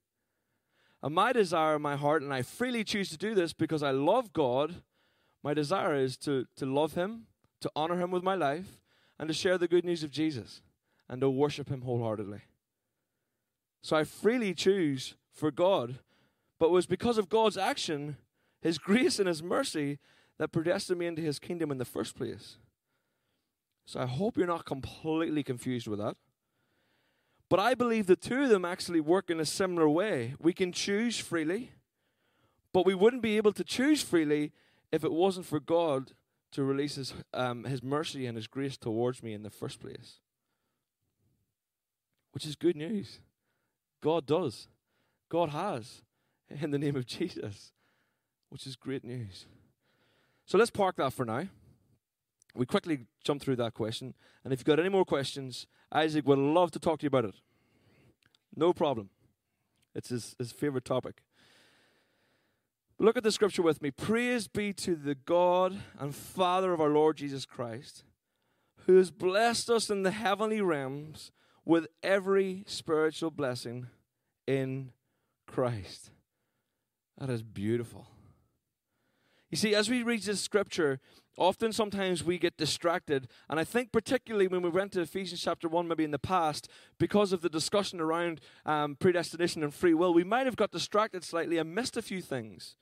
And 1.03 1.15
my 1.15 1.33
desire 1.33 1.75
in 1.75 1.81
my 1.81 1.95
heart, 1.95 2.21
and 2.21 2.33
I 2.33 2.41
freely 2.41 2.83
choose 2.83 3.09
to 3.09 3.17
do 3.17 3.33
this 3.33 3.53
because 3.53 3.81
I 3.81 3.91
love 3.91 4.33
God, 4.33 4.75
my 5.43 5.53
desire 5.53 5.95
is 5.95 6.15
to, 6.17 6.45
to 6.57 6.65
love 6.65 6.93
Him, 6.93 7.23
to 7.61 7.71
honor 7.75 7.99
Him 7.99 8.11
with 8.11 8.23
my 8.23 8.35
life, 8.35 8.79
and 9.17 9.27
to 9.27 9.33
share 9.33 9.57
the 9.57 9.67
good 9.67 9.85
news 9.85 10.03
of 10.03 10.11
Jesus 10.11 10.61
and 11.09 11.21
to 11.21 11.29
worship 11.29 11.69
Him 11.69 11.81
wholeheartedly. 11.81 12.41
So 13.81 13.97
I 13.97 14.03
freely 14.03 14.53
choose 14.53 15.15
for 15.33 15.51
God, 15.51 15.99
but 16.59 16.67
it 16.67 16.71
was 16.71 16.85
because 16.85 17.17
of 17.17 17.29
God's 17.29 17.57
action, 17.57 18.17
His 18.61 18.77
grace 18.79 19.19
and 19.19 19.27
His 19.27 19.41
mercy, 19.41 19.99
that 20.37 20.51
predestined 20.51 20.99
me 20.99 21.07
into 21.07 21.21
His 21.21 21.39
kingdom 21.39 21.71
in 21.71 21.77
the 21.77 21.85
first 21.85 22.15
place. 22.15 22.57
So 23.91 23.99
I 23.99 24.05
hope 24.05 24.37
you're 24.37 24.47
not 24.47 24.65
completely 24.65 25.43
confused 25.43 25.87
with 25.87 25.99
that. 25.99 26.15
But 27.49 27.59
I 27.59 27.73
believe 27.73 28.07
the 28.07 28.15
two 28.15 28.43
of 28.43 28.49
them 28.49 28.63
actually 28.63 29.01
work 29.01 29.29
in 29.29 29.39
a 29.39 29.45
similar 29.45 29.89
way. 29.89 30.35
We 30.39 30.53
can 30.53 30.71
choose 30.71 31.19
freely, 31.19 31.71
but 32.71 32.85
we 32.85 32.95
wouldn't 32.95 33.21
be 33.21 33.35
able 33.35 33.51
to 33.51 33.63
choose 33.65 34.01
freely 34.01 34.53
if 34.93 35.03
it 35.03 35.11
wasn't 35.11 35.45
for 35.45 35.59
God 35.59 36.13
to 36.51 36.63
release 36.63 36.95
His, 36.95 37.13
um, 37.33 37.65
his 37.65 37.83
mercy 37.83 38.25
and 38.25 38.37
His 38.37 38.47
grace 38.47 38.77
towards 38.77 39.21
me 39.21 39.33
in 39.33 39.43
the 39.43 39.49
first 39.49 39.81
place 39.81 40.19
which 42.31 42.45
is 42.45 42.55
good 42.55 42.75
news. 42.75 43.19
God 44.01 44.25
does. 44.25 44.67
God 45.29 45.49
has 45.49 46.01
in 46.49 46.71
the 46.71 46.79
name 46.79 46.95
of 46.95 47.05
Jesus, 47.05 47.71
which 48.49 48.65
is 48.65 48.75
great 48.75 49.03
news. 49.03 49.45
So 50.45 50.57
let's 50.57 50.71
park 50.71 50.97
that 50.97 51.13
for 51.13 51.25
now. 51.25 51.47
We 52.55 52.65
quickly 52.65 53.05
jump 53.23 53.41
through 53.41 53.55
that 53.57 53.73
question. 53.73 54.13
And 54.43 54.51
if 54.51 54.59
you've 54.59 54.65
got 54.65 54.79
any 54.79 54.89
more 54.89 55.05
questions, 55.05 55.67
Isaac 55.91 56.27
would 56.27 56.37
love 56.37 56.71
to 56.71 56.79
talk 56.79 56.99
to 56.99 57.03
you 57.03 57.07
about 57.07 57.25
it. 57.25 57.35
No 58.55 58.73
problem. 58.73 59.09
It's 59.95 60.09
his, 60.09 60.35
his 60.37 60.51
favorite 60.51 60.85
topic. 60.85 61.21
Look 62.99 63.17
at 63.17 63.23
the 63.23 63.31
scripture 63.31 63.63
with 63.63 63.81
me. 63.81 63.89
Praise 63.89 64.47
be 64.47 64.73
to 64.73 64.95
the 64.95 65.15
God 65.15 65.81
and 65.99 66.13
Father 66.13 66.71
of 66.71 66.79
our 66.79 66.89
Lord 66.89 67.17
Jesus 67.17 67.45
Christ, 67.45 68.03
who 68.85 68.97
has 68.97 69.09
blessed 69.09 69.69
us 69.69 69.89
in 69.89 70.03
the 70.03 70.11
heavenly 70.11 70.61
realms 70.61 71.31
with 71.65 71.87
every 72.03 72.63
spiritual 72.67 73.31
blessing 73.31 73.87
in 74.45 74.91
Christ. 75.47 76.11
That 77.17 77.29
is 77.29 77.41
beautiful. 77.41 78.07
You 79.51 79.57
see, 79.57 79.75
as 79.75 79.89
we 79.89 80.01
read 80.01 80.23
this 80.23 80.39
scripture, 80.39 80.99
often 81.37 81.73
sometimes 81.73 82.23
we 82.23 82.37
get 82.37 82.57
distracted. 82.57 83.27
And 83.49 83.59
I 83.59 83.65
think, 83.65 83.91
particularly 83.91 84.47
when 84.47 84.61
we 84.61 84.69
went 84.69 84.93
to 84.93 85.01
Ephesians 85.01 85.41
chapter 85.41 85.67
1, 85.67 85.87
maybe 85.87 86.05
in 86.05 86.11
the 86.11 86.19
past, 86.19 86.69
because 86.97 87.33
of 87.33 87.41
the 87.41 87.49
discussion 87.49 87.99
around 87.99 88.39
um, 88.65 88.95
predestination 88.95 89.61
and 89.61 89.73
free 89.73 89.93
will, 89.93 90.13
we 90.13 90.23
might 90.23 90.45
have 90.45 90.55
got 90.55 90.71
distracted 90.71 91.23
slightly 91.23 91.57
and 91.57 91.75
missed 91.75 91.97
a 91.97 92.01
few 92.01 92.21
things. 92.21 92.77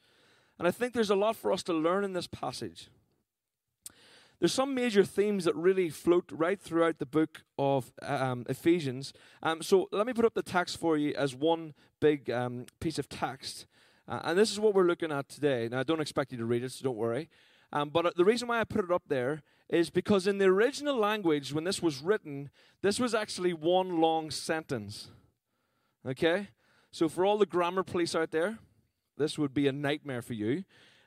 And 0.59 0.67
I 0.67 0.71
think 0.71 0.93
there's 0.93 1.09
a 1.09 1.15
lot 1.15 1.35
for 1.35 1.51
us 1.51 1.63
to 1.63 1.73
learn 1.73 2.03
in 2.03 2.13
this 2.13 2.27
passage 2.27 2.89
there's 4.39 4.53
some 4.53 4.73
major 4.73 5.03
themes 5.03 5.45
that 5.45 5.55
really 5.55 5.89
float 5.89 6.31
right 6.31 6.59
throughout 6.59 6.97
the 6.97 7.05
book 7.05 7.43
of 7.57 7.91
um, 8.01 8.45
Ephesians. 8.47 9.13
Um, 9.43 9.61
so 9.61 9.89
let 9.91 10.07
me 10.07 10.13
put 10.13 10.25
up 10.25 10.33
the 10.33 10.41
text 10.41 10.79
for 10.79 10.97
you 10.97 11.13
as 11.15 11.35
one 11.35 11.73
big 11.99 12.29
um, 12.29 12.65
piece 12.79 12.97
of 12.97 13.09
text. 13.09 13.65
Uh, 14.09 14.21
and 14.23 14.39
this 14.39 14.51
is 14.51 14.59
what 14.59 14.73
we're 14.73 14.87
looking 14.87 15.11
at 15.11 15.29
today. 15.29 15.69
Now, 15.69 15.79
I 15.79 15.83
don't 15.83 16.01
expect 16.01 16.31
you 16.31 16.39
to 16.39 16.45
read 16.45 16.63
it, 16.63 16.71
so 16.71 16.83
don't 16.83 16.97
worry. 16.97 17.29
Um, 17.71 17.89
but 17.89 18.07
uh, 18.07 18.11
the 18.15 18.25
reason 18.25 18.47
why 18.47 18.59
I 18.59 18.63
put 18.63 18.83
it 18.83 18.91
up 18.91 19.03
there 19.07 19.43
is 19.69 19.91
because 19.91 20.25
in 20.25 20.39
the 20.39 20.45
original 20.45 20.97
language, 20.97 21.53
when 21.53 21.63
this 21.63 21.79
was 21.81 22.01
written, 22.01 22.49
this 22.81 22.99
was 22.99 23.13
actually 23.13 23.53
one 23.53 24.01
long 24.01 24.31
sentence. 24.31 25.09
Okay? 26.07 26.47
So 26.91 27.07
for 27.07 27.23
all 27.23 27.37
the 27.37 27.45
grammar 27.45 27.83
police 27.83 28.15
out 28.15 28.31
there, 28.31 28.57
this 29.15 29.37
would 29.37 29.53
be 29.53 29.67
a 29.67 29.71
nightmare 29.71 30.23
for 30.23 30.33
you. 30.33 30.63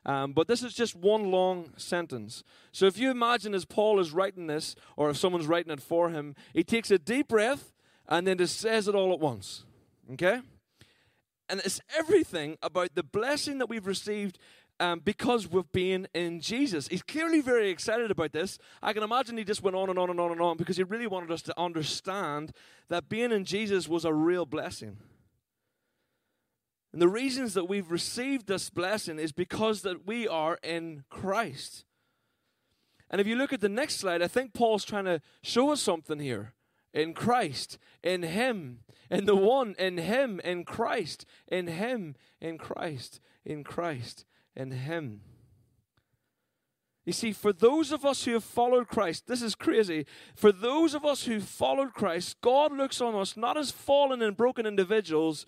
Um, 0.06 0.32
but 0.32 0.46
this 0.46 0.62
is 0.62 0.72
just 0.72 0.94
one 0.94 1.32
long 1.32 1.72
sentence. 1.76 2.44
So 2.70 2.86
if 2.86 2.98
you 2.98 3.10
imagine 3.10 3.52
as 3.52 3.64
Paul 3.64 3.98
is 3.98 4.12
writing 4.12 4.46
this, 4.46 4.76
or 4.96 5.10
if 5.10 5.16
someone's 5.16 5.46
writing 5.46 5.72
it 5.72 5.80
for 5.80 6.10
him, 6.10 6.36
he 6.52 6.62
takes 6.62 6.92
a 6.92 6.98
deep 6.98 7.28
breath 7.28 7.72
and 8.08 8.26
then 8.26 8.38
just 8.38 8.60
says 8.60 8.86
it 8.86 8.94
all 8.94 9.12
at 9.12 9.18
once. 9.18 9.64
Okay? 10.12 10.40
And 11.48 11.60
it's 11.64 11.80
everything 11.96 12.56
about 12.62 12.94
the 12.94 13.02
blessing 13.02 13.58
that 13.58 13.68
we've 13.68 13.86
received 13.86 14.38
um, 14.80 15.00
because 15.00 15.48
we've 15.48 15.70
been 15.72 16.08
in 16.14 16.40
Jesus. 16.40 16.88
He's 16.88 17.02
clearly 17.02 17.40
very 17.40 17.70
excited 17.70 18.10
about 18.10 18.32
this. 18.32 18.58
I 18.82 18.92
can 18.92 19.02
imagine 19.02 19.36
he 19.36 19.44
just 19.44 19.62
went 19.62 19.76
on 19.76 19.90
and 19.90 19.98
on 19.98 20.10
and 20.10 20.18
on 20.18 20.32
and 20.32 20.40
on 20.40 20.56
because 20.56 20.76
he 20.76 20.82
really 20.82 21.06
wanted 21.06 21.30
us 21.30 21.42
to 21.42 21.60
understand 21.60 22.52
that 22.88 23.08
being 23.08 23.32
in 23.32 23.44
Jesus 23.44 23.88
was 23.88 24.04
a 24.04 24.12
real 24.12 24.46
blessing. 24.46 24.96
And 26.92 27.00
the 27.00 27.08
reasons 27.08 27.54
that 27.54 27.68
we've 27.68 27.90
received 27.90 28.46
this 28.46 28.70
blessing 28.70 29.18
is 29.18 29.32
because 29.32 29.82
that 29.82 30.06
we 30.06 30.28
are 30.28 30.58
in 30.62 31.04
Christ. 31.08 31.84
And 33.08 33.20
if 33.20 33.26
you 33.26 33.36
look 33.36 33.52
at 33.52 33.60
the 33.60 33.68
next 33.68 33.96
slide, 33.96 34.22
I 34.22 34.28
think 34.28 34.52
Paul's 34.52 34.84
trying 34.84 35.04
to 35.04 35.20
show 35.42 35.70
us 35.70 35.80
something 35.80 36.18
here. 36.18 36.54
In 36.92 37.14
Christ, 37.14 37.78
in 38.02 38.22
Him, 38.22 38.80
in 39.10 39.24
the 39.24 39.36
one, 39.36 39.74
in 39.78 39.98
Him, 39.98 40.40
in 40.44 40.64
Christ, 40.64 41.24
in 41.48 41.66
Him, 41.66 42.14
in 42.40 42.58
Christ, 42.58 43.20
in 43.44 43.64
Christ, 43.64 44.24
in 44.54 44.70
Him. 44.72 45.22
You 47.04 47.12
see, 47.12 47.32
for 47.32 47.52
those 47.52 47.90
of 47.90 48.04
us 48.04 48.24
who 48.24 48.34
have 48.34 48.44
followed 48.44 48.86
Christ, 48.86 49.26
this 49.26 49.42
is 49.42 49.54
crazy. 49.54 50.06
For 50.36 50.52
those 50.52 50.94
of 50.94 51.04
us 51.04 51.24
who 51.24 51.40
followed 51.40 51.94
Christ, 51.94 52.40
God 52.40 52.72
looks 52.72 53.00
on 53.00 53.14
us 53.14 53.36
not 53.36 53.56
as 53.56 53.72
fallen 53.72 54.22
and 54.22 54.36
broken 54.36 54.66
individuals, 54.66 55.44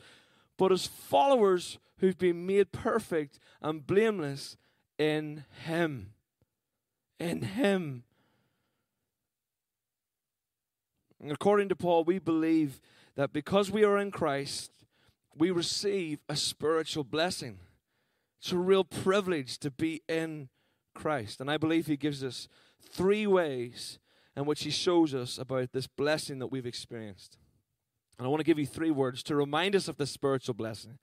but 0.56 0.72
as 0.72 0.86
followers 0.86 1.78
who've 1.98 2.18
been 2.18 2.44
made 2.44 2.72
perfect 2.72 3.38
and 3.62 3.86
blameless 3.86 4.56
in 4.98 5.44
Him. 5.64 6.10
In 7.20 7.42
Him. 7.42 8.02
According 11.28 11.68
to 11.70 11.76
Paul, 11.76 12.04
we 12.04 12.18
believe 12.18 12.80
that 13.16 13.32
because 13.32 13.70
we 13.70 13.84
are 13.84 13.98
in 13.98 14.10
Christ, 14.10 14.72
we 15.36 15.50
receive 15.50 16.20
a 16.28 16.36
spiritual 16.36 17.04
blessing. 17.04 17.58
It's 18.40 18.52
a 18.52 18.58
real 18.58 18.84
privilege 18.84 19.58
to 19.58 19.70
be 19.70 20.02
in 20.08 20.48
Christ. 20.94 21.40
And 21.40 21.50
I 21.50 21.56
believe 21.56 21.86
he 21.86 21.96
gives 21.96 22.22
us 22.22 22.48
three 22.80 23.26
ways 23.26 23.98
in 24.36 24.44
which 24.44 24.64
he 24.64 24.70
shows 24.70 25.14
us 25.14 25.38
about 25.38 25.72
this 25.72 25.86
blessing 25.86 26.38
that 26.40 26.48
we've 26.48 26.66
experienced. 26.66 27.38
And 28.18 28.26
I 28.26 28.28
want 28.28 28.40
to 28.40 28.44
give 28.44 28.58
you 28.58 28.66
three 28.66 28.90
words 28.90 29.22
to 29.24 29.36
remind 29.36 29.74
us 29.74 29.88
of 29.88 29.96
this 29.96 30.10
spiritual 30.10 30.54
blessing. 30.54 30.98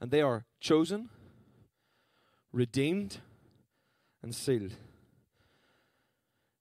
And 0.00 0.10
they 0.10 0.22
are 0.22 0.44
chosen, 0.60 1.08
redeemed, 2.52 3.18
and 4.22 4.34
sealed. 4.34 4.74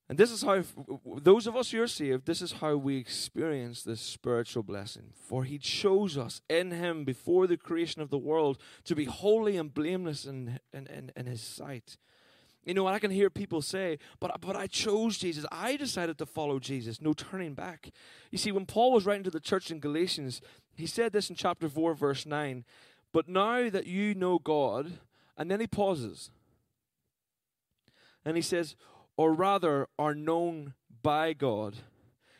And 0.09 0.17
this 0.17 0.31
is 0.31 0.43
how, 0.43 0.61
those 1.05 1.47
of 1.47 1.55
us 1.55 1.71
who 1.71 1.81
are 1.81 1.87
saved, 1.87 2.25
this 2.25 2.41
is 2.41 2.53
how 2.53 2.75
we 2.75 2.97
experience 2.97 3.83
this 3.83 4.01
spiritual 4.01 4.61
blessing. 4.61 5.13
For 5.13 5.45
he 5.45 5.57
chose 5.57 6.17
us 6.17 6.41
in 6.49 6.71
him 6.71 7.05
before 7.05 7.47
the 7.47 7.57
creation 7.57 8.01
of 8.01 8.09
the 8.09 8.17
world 8.17 8.57
to 8.83 8.95
be 8.95 9.05
holy 9.05 9.55
and 9.55 9.73
blameless 9.73 10.25
in, 10.25 10.59
in, 10.73 10.87
in, 10.87 11.11
in 11.15 11.25
his 11.25 11.41
sight. 11.41 11.97
You 12.65 12.73
know, 12.73 12.87
I 12.87 12.99
can 12.99 13.11
hear 13.11 13.29
people 13.29 13.61
say, 13.61 13.97
but, 14.19 14.39
but 14.41 14.55
I 14.55 14.67
chose 14.67 15.17
Jesus. 15.17 15.45
I 15.51 15.75
decided 15.75 16.17
to 16.17 16.25
follow 16.25 16.59
Jesus. 16.59 17.01
No 17.01 17.13
turning 17.13 17.53
back. 17.53 17.89
You 18.31 18.37
see, 18.37 18.51
when 18.51 18.65
Paul 18.65 18.93
was 18.93 19.05
writing 19.05 19.23
to 19.23 19.29
the 19.29 19.39
church 19.39 19.71
in 19.71 19.79
Galatians, 19.79 20.41
he 20.75 20.85
said 20.85 21.11
this 21.11 21.29
in 21.29 21.35
chapter 21.35 21.67
4, 21.67 21.93
verse 21.93 22.25
9. 22.25 22.63
But 23.11 23.27
now 23.27 23.69
that 23.69 23.85
you 23.85 24.15
know 24.15 24.39
God, 24.39 24.99
and 25.37 25.51
then 25.51 25.59
he 25.59 25.67
pauses. 25.67 26.31
And 28.25 28.37
he 28.37 28.41
says, 28.41 28.75
or 29.17 29.33
rather 29.33 29.87
are 29.97 30.15
known 30.15 30.73
by 31.01 31.33
God. 31.33 31.77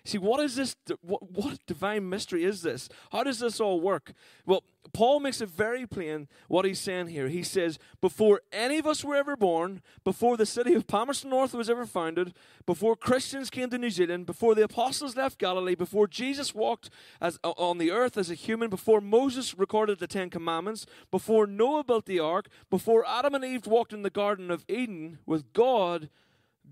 See, 0.05 0.17
what 0.17 0.43
is 0.43 0.57
this? 0.57 0.75
What, 1.01 1.65
divine 1.65 2.09
mystery 2.09 2.43
is 2.43 2.61
this? 2.61 2.89
How 3.13 3.23
does 3.23 3.39
this 3.39 3.61
all 3.61 3.79
work? 3.79 4.11
Well, 4.45 4.63
Paul 4.91 5.21
makes 5.21 5.39
it 5.39 5.47
very 5.47 5.87
plain 5.87 6.27
what 6.49 6.65
he's 6.65 6.79
saying 6.79 7.07
here. 7.07 7.29
He 7.29 7.41
says, 7.41 7.79
Before 8.01 8.41
any 8.51 8.79
of 8.79 8.85
us 8.85 9.05
were 9.05 9.15
ever 9.15 9.37
born, 9.37 9.81
before 10.03 10.35
the 10.35 10.45
city 10.45 10.73
of 10.73 10.87
Palmerston 10.87 11.29
North 11.29 11.53
was 11.53 11.69
ever 11.69 11.85
founded, 11.85 12.33
before 12.65 12.97
Christians 12.97 13.49
came 13.49 13.69
to 13.69 13.77
New 13.77 13.89
Zealand, 13.89 14.25
before 14.25 14.55
the 14.55 14.65
apostles 14.65 15.15
left 15.15 15.39
Galilee, 15.39 15.73
before 15.73 16.07
Jesus 16.07 16.53
walked 16.53 16.89
as, 17.21 17.39
on 17.41 17.77
the 17.77 17.91
earth 17.91 18.17
as 18.17 18.29
a 18.29 18.35
human, 18.35 18.69
before 18.69 18.99
Moses 18.99 19.57
recorded 19.57 19.99
the 19.99 20.07
Ten 20.07 20.29
Commandments, 20.29 20.85
before 21.11 21.47
Noah 21.47 21.85
built 21.85 22.07
the 22.07 22.19
ark, 22.19 22.49
before 22.69 23.07
Adam 23.07 23.35
and 23.35 23.45
Eve 23.45 23.67
walked 23.67 23.93
in 23.93 24.01
the 24.01 24.09
Garden 24.09 24.51
of 24.51 24.65
Eden 24.67 25.19
with 25.25 25.53
God, 25.53 26.09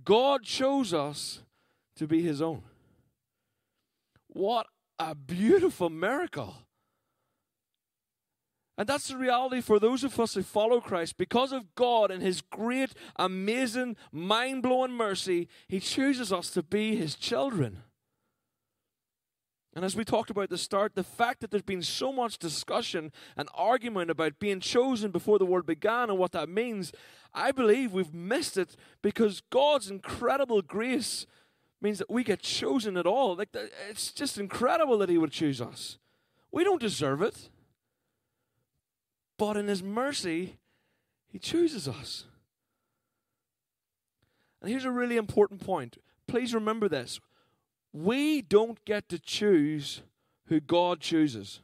God 0.03 0.43
chose 0.43 0.93
us 0.93 1.41
to 1.95 2.07
be 2.07 2.21
his 2.21 2.41
own. 2.41 2.63
What 4.27 4.67
a 4.98 5.15
beautiful 5.15 5.89
miracle. 5.89 6.55
And 8.77 8.88
that's 8.88 9.09
the 9.09 9.18
reality 9.18 9.61
for 9.61 9.79
those 9.79 10.03
of 10.03 10.20
us 10.20 10.33
who 10.33 10.42
follow 10.42 10.79
Christ. 10.79 11.18
Because 11.18 11.51
of 11.51 11.75
God 11.75 12.09
and 12.09 12.24
His 12.24 12.42
great, 12.42 12.94
amazing, 13.18 13.98
mind 14.11 14.63
blowing 14.63 14.94
mercy, 14.94 15.50
He 15.68 15.79
chooses 15.79 16.31
us 16.31 16.50
to 16.51 16.63
be 16.63 16.96
His 16.96 17.16
children. 17.16 17.83
And 19.74 19.86
as 19.86 19.96
we 19.96 20.03
talked 20.03 20.29
about 20.29 20.46
at 20.46 20.50
the 20.50 20.57
start, 20.57 20.96
the 20.96 21.03
fact 21.03 21.40
that 21.40 21.50
there's 21.50 21.64
been 21.64 21.81
so 21.81 22.12
much 22.12 22.38
discussion 22.38 23.12
and 23.38 23.48
argument 23.53 24.12
about 24.12 24.40
being 24.40 24.60
chosen 24.60 25.12
before 25.12 25.40
the 25.40 25.46
world 25.46 25.66
began 25.66 26.10
and 26.10 26.20
what 26.20 26.34
that 26.34 26.50
means, 26.50 26.92
I 27.34 27.51
believe 27.51 27.94
we've 27.94 28.14
missed 28.14 28.57
it 28.57 28.75
because 29.01 29.42
God's 29.50 29.90
incredible 29.90 30.62
grace 30.62 31.25
means 31.81 32.00
that 32.00 32.10
we 32.10 32.24
get 32.25 32.42
chosen 32.42 32.98
at 32.98 33.07
all. 33.07 33.36
Like 33.36 33.55
it's 33.90 34.12
just 34.12 34.38
incredible 34.38 34.98
that 34.98 35.10
He 35.10 35.18
would 35.18 35.31
choose 35.31 35.62
us. 35.62 35.98
We 36.51 36.66
don't 36.66 36.81
deserve 36.81 37.22
it, 37.22 37.50
but 39.38 39.55
in 39.55 39.70
His 39.70 39.81
mercy, 39.81 40.57
He 41.29 41.40
chooses 41.40 41.88
us. 41.88 42.25
And 44.62 44.70
here's 44.70 44.86
a 44.86 44.92
really 44.92 45.16
important 45.16 45.66
point. 45.66 45.98
Please 46.27 46.53
remember 46.53 46.90
this. 46.90 47.22
We 47.94 48.42
don't 48.42 48.84
get 48.86 49.10
to 49.10 49.20
choose 49.20 50.01
who 50.48 50.60
God 50.60 51.00
chooses. 51.01 51.62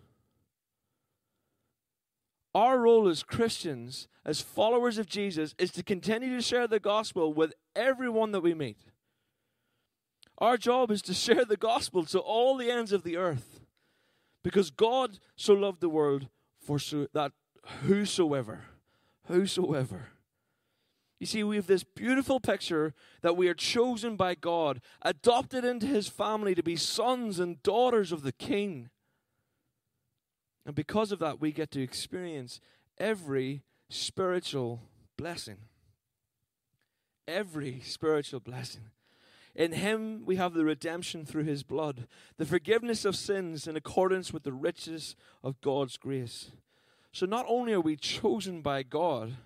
Our 2.53 2.79
role 2.79 3.07
as 3.07 3.23
Christians, 3.23 4.07
as 4.25 4.41
followers 4.41 4.97
of 4.97 5.07
Jesus, 5.07 5.53
is 5.57 5.71
to 5.71 5.83
continue 5.83 6.35
to 6.35 6.41
share 6.41 6.67
the 6.67 6.79
gospel 6.79 7.33
with 7.33 7.53
everyone 7.75 8.31
that 8.31 8.41
we 8.41 8.53
meet. 8.53 8.79
Our 10.39 10.57
job 10.57 10.91
is 10.91 11.01
to 11.03 11.13
share 11.13 11.45
the 11.45 11.57
gospel 11.57 12.05
to 12.05 12.19
all 12.19 12.57
the 12.57 12.71
ends 12.71 12.91
of 12.91 13.03
the 13.03 13.17
earth. 13.17 13.61
Because 14.43 14.71
God 14.71 15.19
so 15.35 15.53
loved 15.53 15.81
the 15.81 15.89
world 15.89 16.27
for 16.59 16.79
so 16.79 17.07
that 17.13 17.31
whosoever, 17.83 18.65
whosoever. 19.25 20.09
You 21.19 21.25
see, 21.25 21.43
we 21.43 21.55
have 21.55 21.67
this 21.67 21.83
beautiful 21.83 22.39
picture 22.39 22.93
that 23.21 23.35
we 23.35 23.47
are 23.47 23.55
chosen 23.55 24.15
by 24.15 24.35
God, 24.35 24.81
adopted 25.01 25.65
into 25.65 25.87
his 25.87 26.07
family 26.07 26.53
to 26.53 26.61
be 26.61 26.75
sons 26.75 27.39
and 27.39 27.61
daughters 27.63 28.11
of 28.11 28.21
the 28.21 28.31
King. 28.31 28.89
And 30.65 30.75
because 30.75 31.11
of 31.11 31.19
that, 31.19 31.39
we 31.41 31.51
get 31.51 31.71
to 31.71 31.81
experience 31.81 32.59
every 32.99 33.63
spiritual 33.89 34.81
blessing. 35.17 35.57
Every 37.27 37.81
spiritual 37.81 38.39
blessing. 38.39 38.91
In 39.55 39.71
him 39.71 40.23
we 40.23 40.35
have 40.35 40.53
the 40.53 40.63
redemption 40.63 41.25
through 41.25 41.45
his 41.45 41.63
blood, 41.63 42.07
the 42.37 42.45
forgiveness 42.45 43.05
of 43.05 43.15
sins 43.15 43.67
in 43.67 43.75
accordance 43.75 44.31
with 44.31 44.43
the 44.43 44.53
riches 44.53 45.15
of 45.43 45.59
God's 45.61 45.97
grace. 45.97 46.51
So 47.11 47.25
not 47.25 47.45
only 47.49 47.73
are 47.73 47.81
we 47.81 47.95
chosen 47.95 48.61
by 48.61 48.83
God, 48.83 49.37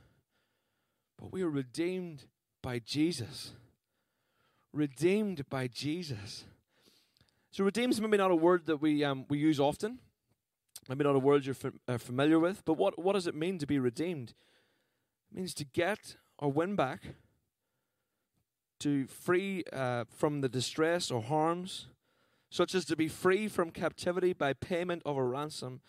but 1.22 1.32
we 1.32 1.44
are 1.44 1.50
redeemed 1.50 2.26
by 2.64 2.80
Jesus. 2.80 3.52
Redeemed 4.74 5.48
by 5.50 5.68
Jesus. 5.68 6.46
So 7.52 7.64
redeemed 7.64 7.94
is 7.94 8.02
maybe 8.02 8.18
not 8.18 8.32
a 8.32 8.36
word 8.36 8.66
that 8.66 8.78
we 8.78 9.04
um, 9.04 9.26
we 9.30 9.38
use 9.38 9.60
often. 9.60 10.00
Maybe 10.90 11.04
not 11.04 11.16
a 11.16 11.20
word 11.20 11.46
you're 11.46 11.56
uh, 11.88 12.00
familiar 12.00 12.40
with. 12.40 12.66
But 12.66 12.74
what 12.74 12.98
what 12.98 13.14
does 13.14 13.28
it 13.28 13.36
mean 13.36 13.60
to 13.60 13.68
be 13.68 13.78
redeemed? 13.78 14.34
It 15.32 15.38
means 15.38 15.54
to 15.56 15.66
get 15.66 16.16
or 16.40 16.52
win 16.52 16.76
back 16.76 17.02
to 18.80 19.06
free 19.06 19.64
uh, 19.72 20.06
from 20.10 20.42
the 20.42 20.50
distress 20.50 21.12
or 21.12 21.22
harms, 21.22 21.86
such 22.50 22.74
as 22.74 22.84
to 22.86 22.96
be 22.96 23.08
free 23.08 23.48
from 23.48 23.70
captivity 23.70 24.34
by 24.34 24.54
payment 24.54 25.04
of 25.06 25.18
a 25.18 25.24
ransom, 25.24 25.82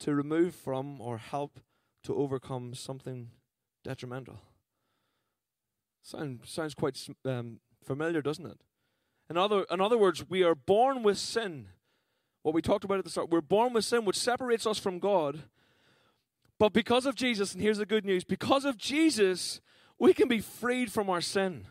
to 0.00 0.12
remove 0.12 0.56
from 0.56 1.00
or 1.00 1.18
help 1.18 1.60
to 2.02 2.16
overcome 2.16 2.74
something 2.74 3.28
detrimental. 3.84 4.40
Sound, 6.02 6.40
sounds 6.44 6.74
quite 6.74 6.98
um, 7.24 7.60
familiar, 7.84 8.22
doesn't 8.22 8.46
it? 8.46 8.58
In 9.28 9.36
other, 9.36 9.64
in 9.70 9.80
other 9.80 9.98
words, 9.98 10.28
we 10.28 10.42
are 10.42 10.54
born 10.54 11.02
with 11.02 11.18
sin. 11.18 11.68
What 12.42 12.54
we 12.54 12.62
talked 12.62 12.84
about 12.84 12.98
at 12.98 13.04
the 13.04 13.10
start, 13.10 13.30
we're 13.30 13.40
born 13.40 13.72
with 13.72 13.84
sin, 13.84 14.04
which 14.04 14.18
separates 14.18 14.66
us 14.66 14.78
from 14.78 14.98
God. 14.98 15.44
But 16.58 16.72
because 16.72 17.06
of 17.06 17.14
Jesus, 17.14 17.54
and 17.54 17.62
here's 17.62 17.78
the 17.78 17.86
good 17.86 18.04
news 18.04 18.24
because 18.24 18.64
of 18.64 18.76
Jesus, 18.76 19.60
we 19.98 20.12
can 20.12 20.28
be 20.28 20.40
freed 20.40 20.90
from 20.90 21.08
our 21.08 21.20
sin. 21.20 21.66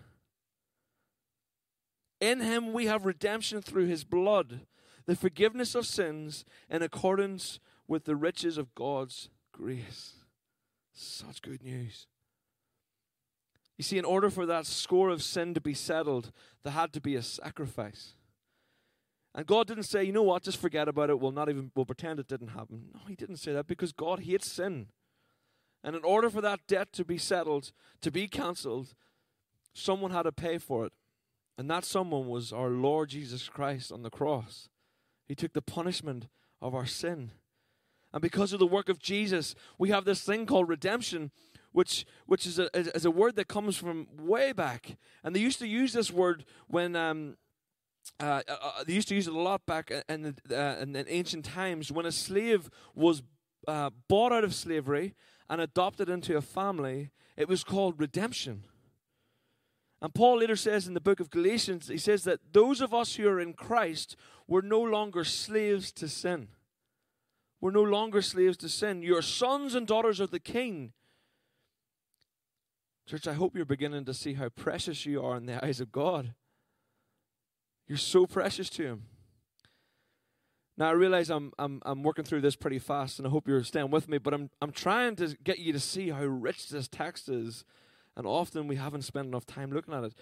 In 2.21 2.41
him 2.41 2.73
we 2.73 2.85
have 2.85 3.05
redemption 3.05 3.61
through 3.61 3.87
his 3.87 4.03
blood, 4.03 4.61
the 5.05 5.15
forgiveness 5.15 5.75
of 5.75 5.85
sins 5.85 6.45
in 6.69 6.81
accordance 6.81 7.59
with 7.87 8.05
the 8.05 8.15
riches 8.15 8.57
of 8.57 8.75
God's 8.75 9.29
grace. 9.51 10.18
Such 11.01 11.41
good 11.41 11.63
news. 11.63 12.07
You 13.77 13.83
see, 13.83 13.97
in 13.97 14.03
order 14.03 14.29
for 14.29 14.45
that 14.45 14.65
score 14.65 15.09
of 15.09 15.23
sin 15.23 15.53
to 15.53 15.61
be 15.61 15.73
settled, 15.73 16.33
there 16.63 16.73
had 16.73 16.91
to 16.91 16.99
be 16.99 17.15
a 17.15 17.21
sacrifice. 17.21 18.15
And 19.33 19.47
God 19.47 19.67
didn't 19.67 19.83
say, 19.83 20.03
you 20.03 20.11
know 20.11 20.23
what, 20.23 20.43
just 20.43 20.59
forget 20.59 20.89
about 20.89 21.09
it. 21.09 21.17
We'll 21.17 21.31
not 21.31 21.47
even 21.47 21.71
we'll 21.73 21.85
pretend 21.85 22.19
it 22.19 22.27
didn't 22.27 22.49
happen. 22.49 22.89
No, 22.93 22.99
he 23.07 23.15
didn't 23.15 23.37
say 23.37 23.53
that 23.53 23.65
because 23.67 23.93
God 23.93 24.19
hates 24.19 24.51
sin. 24.51 24.87
And 25.85 25.95
in 25.95 26.03
order 26.03 26.29
for 26.29 26.41
that 26.41 26.67
debt 26.67 26.91
to 26.93 27.05
be 27.05 27.17
settled, 27.17 27.71
to 28.01 28.11
be 28.11 28.27
cancelled, 28.27 28.93
someone 29.73 30.11
had 30.11 30.23
to 30.23 30.33
pay 30.33 30.57
for 30.57 30.85
it. 30.85 30.91
And 31.57 31.69
that 31.69 31.85
someone 31.85 32.27
was 32.27 32.51
our 32.51 32.69
Lord 32.69 33.09
Jesus 33.09 33.47
Christ 33.47 33.89
on 33.89 34.03
the 34.03 34.09
cross. 34.09 34.67
He 35.29 35.35
took 35.35 35.53
the 35.53 35.61
punishment 35.61 36.27
of 36.61 36.75
our 36.75 36.85
sin. 36.85 37.31
And 38.13 38.21
because 38.21 38.53
of 38.53 38.59
the 38.59 38.67
work 38.67 38.89
of 38.89 38.99
Jesus, 38.99 39.55
we 39.77 39.89
have 39.89 40.05
this 40.05 40.21
thing 40.21 40.45
called 40.45 40.67
redemption, 40.67 41.31
which, 41.71 42.05
which 42.25 42.45
is, 42.45 42.57
a, 42.57 42.69
is 42.75 43.05
a 43.05 43.11
word 43.11 43.35
that 43.35 43.47
comes 43.47 43.77
from 43.77 44.07
way 44.17 44.51
back. 44.51 44.97
And 45.23 45.35
they 45.35 45.39
used 45.39 45.59
to 45.59 45.67
use 45.67 45.93
this 45.93 46.11
word 46.11 46.45
when. 46.67 46.95
Um, 46.95 47.37
uh, 48.19 48.41
uh, 48.47 48.55
uh 48.61 48.83
they 48.85 48.93
used 48.93 49.09
to 49.09 49.15
use 49.15 49.27
it 49.27 49.33
a 49.33 49.39
lot 49.39 49.65
back 49.67 49.91
in, 49.91 50.35
uh, 50.51 50.55
in, 50.81 50.95
in 50.95 51.05
ancient 51.07 51.45
times 51.45 51.91
when 51.91 52.05
a 52.07 52.11
slave 52.11 52.69
was 52.95 53.21
uh, 53.67 53.91
bought 54.07 54.31
out 54.31 54.43
of 54.43 54.55
slavery 54.55 55.13
and 55.49 55.61
adopted 55.61 56.09
into 56.09 56.35
a 56.35 56.41
family. 56.41 57.11
It 57.37 57.47
was 57.47 57.63
called 57.63 57.99
redemption. 57.99 58.63
And 60.01 60.13
Paul 60.13 60.39
later 60.39 60.55
says 60.55 60.87
in 60.87 60.93
the 60.93 61.01
book 61.01 61.19
of 61.19 61.29
Galatians, 61.29 61.89
he 61.89 61.97
says 61.97 62.23
that 62.23 62.53
those 62.53 62.81
of 62.81 62.93
us 62.93 63.15
who 63.15 63.27
are 63.27 63.39
in 63.39 63.53
Christ 63.53 64.15
were 64.47 64.61
no 64.61 64.81
longer 64.81 65.23
slaves 65.23 65.91
to 65.93 66.07
sin. 66.07 66.47
We're 67.61 67.71
no 67.71 67.83
longer 67.83 68.21
slaves 68.21 68.57
to 68.57 68.69
sin. 68.69 69.01
You're 69.01 69.21
sons 69.21 69.75
and 69.75 69.85
daughters 69.85 70.19
of 70.19 70.31
the 70.31 70.39
King. 70.39 70.93
Church, 73.05 73.27
I 73.27 73.33
hope 73.33 73.55
you're 73.55 73.65
beginning 73.65 74.05
to 74.05 74.13
see 74.13 74.35
how 74.35 74.49
precious 74.49 75.05
you 75.05 75.21
are 75.23 75.35
in 75.35 75.45
the 75.45 75.63
eyes 75.63 75.79
of 75.81 75.91
God. 75.91 76.33
You're 77.87 77.97
so 77.97 78.25
precious 78.25 78.69
to 78.71 78.83
Him. 78.83 79.03
Now 80.77 80.89
I 80.89 80.91
realize 80.91 81.29
I'm 81.29 81.51
I'm 81.59 81.81
I'm 81.85 82.03
working 82.03 82.23
through 82.23 82.41
this 82.41 82.55
pretty 82.55 82.79
fast, 82.79 83.19
and 83.19 83.27
I 83.27 83.31
hope 83.31 83.47
you're 83.47 83.63
staying 83.63 83.89
with 83.91 84.07
me. 84.07 84.19
But 84.19 84.33
I'm 84.33 84.49
I'm 84.61 84.71
trying 84.71 85.15
to 85.17 85.35
get 85.43 85.59
you 85.59 85.73
to 85.73 85.79
see 85.79 86.09
how 86.09 86.23
rich 86.23 86.69
this 86.69 86.87
text 86.87 87.27
is, 87.27 87.65
and 88.15 88.25
often 88.25 88.67
we 88.67 88.77
haven't 88.77 89.01
spent 89.01 89.27
enough 89.27 89.45
time 89.45 89.71
looking 89.71 89.93
at 89.93 90.03
it. 90.05 90.13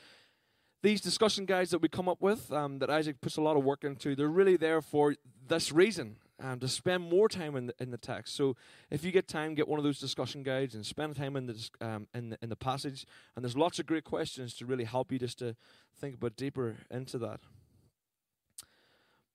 These 0.81 1.01
discussion 1.01 1.45
guides 1.45 1.71
that 1.71 1.81
we 1.81 1.89
come 1.89 2.07
up 2.07 2.21
with, 2.21 2.51
um, 2.51 2.79
that 2.79 2.89
Isaac 2.89 3.19
puts 3.19 3.37
a 3.37 3.41
lot 3.41 3.57
of 3.57 3.63
work 3.63 3.83
into, 3.83 4.15
they're 4.15 4.27
really 4.27 4.57
there 4.57 4.81
for 4.81 5.15
this 5.47 5.71
reason 5.71 6.17
um, 6.39 6.59
to 6.59 6.67
spend 6.67 7.03
more 7.03 7.27
time 7.27 7.55
in 7.55 7.67
the, 7.67 7.73
in 7.79 7.91
the 7.91 7.97
text. 7.97 8.35
So 8.35 8.55
if 8.91 9.03
you 9.03 9.11
get 9.11 9.27
time, 9.27 9.55
get 9.55 9.67
one 9.67 9.79
of 9.79 9.83
those 9.83 9.99
discussion 9.99 10.43
guides 10.43 10.75
and 10.75 10.85
spend 10.85 11.15
time 11.15 11.35
in 11.35 11.47
the, 11.47 11.69
um, 11.81 12.07
in 12.13 12.29
the, 12.29 12.37
in 12.41 12.49
the 12.49 12.55
passage. 12.55 13.05
And 13.35 13.43
there's 13.43 13.57
lots 13.57 13.79
of 13.79 13.85
great 13.85 14.03
questions 14.03 14.53
to 14.55 14.65
really 14.65 14.83
help 14.83 15.11
you 15.11 15.19
just 15.19 15.39
to 15.39 15.55
think 15.99 16.15
about 16.15 16.35
deeper 16.35 16.75
into 16.91 17.17
that. 17.19 17.39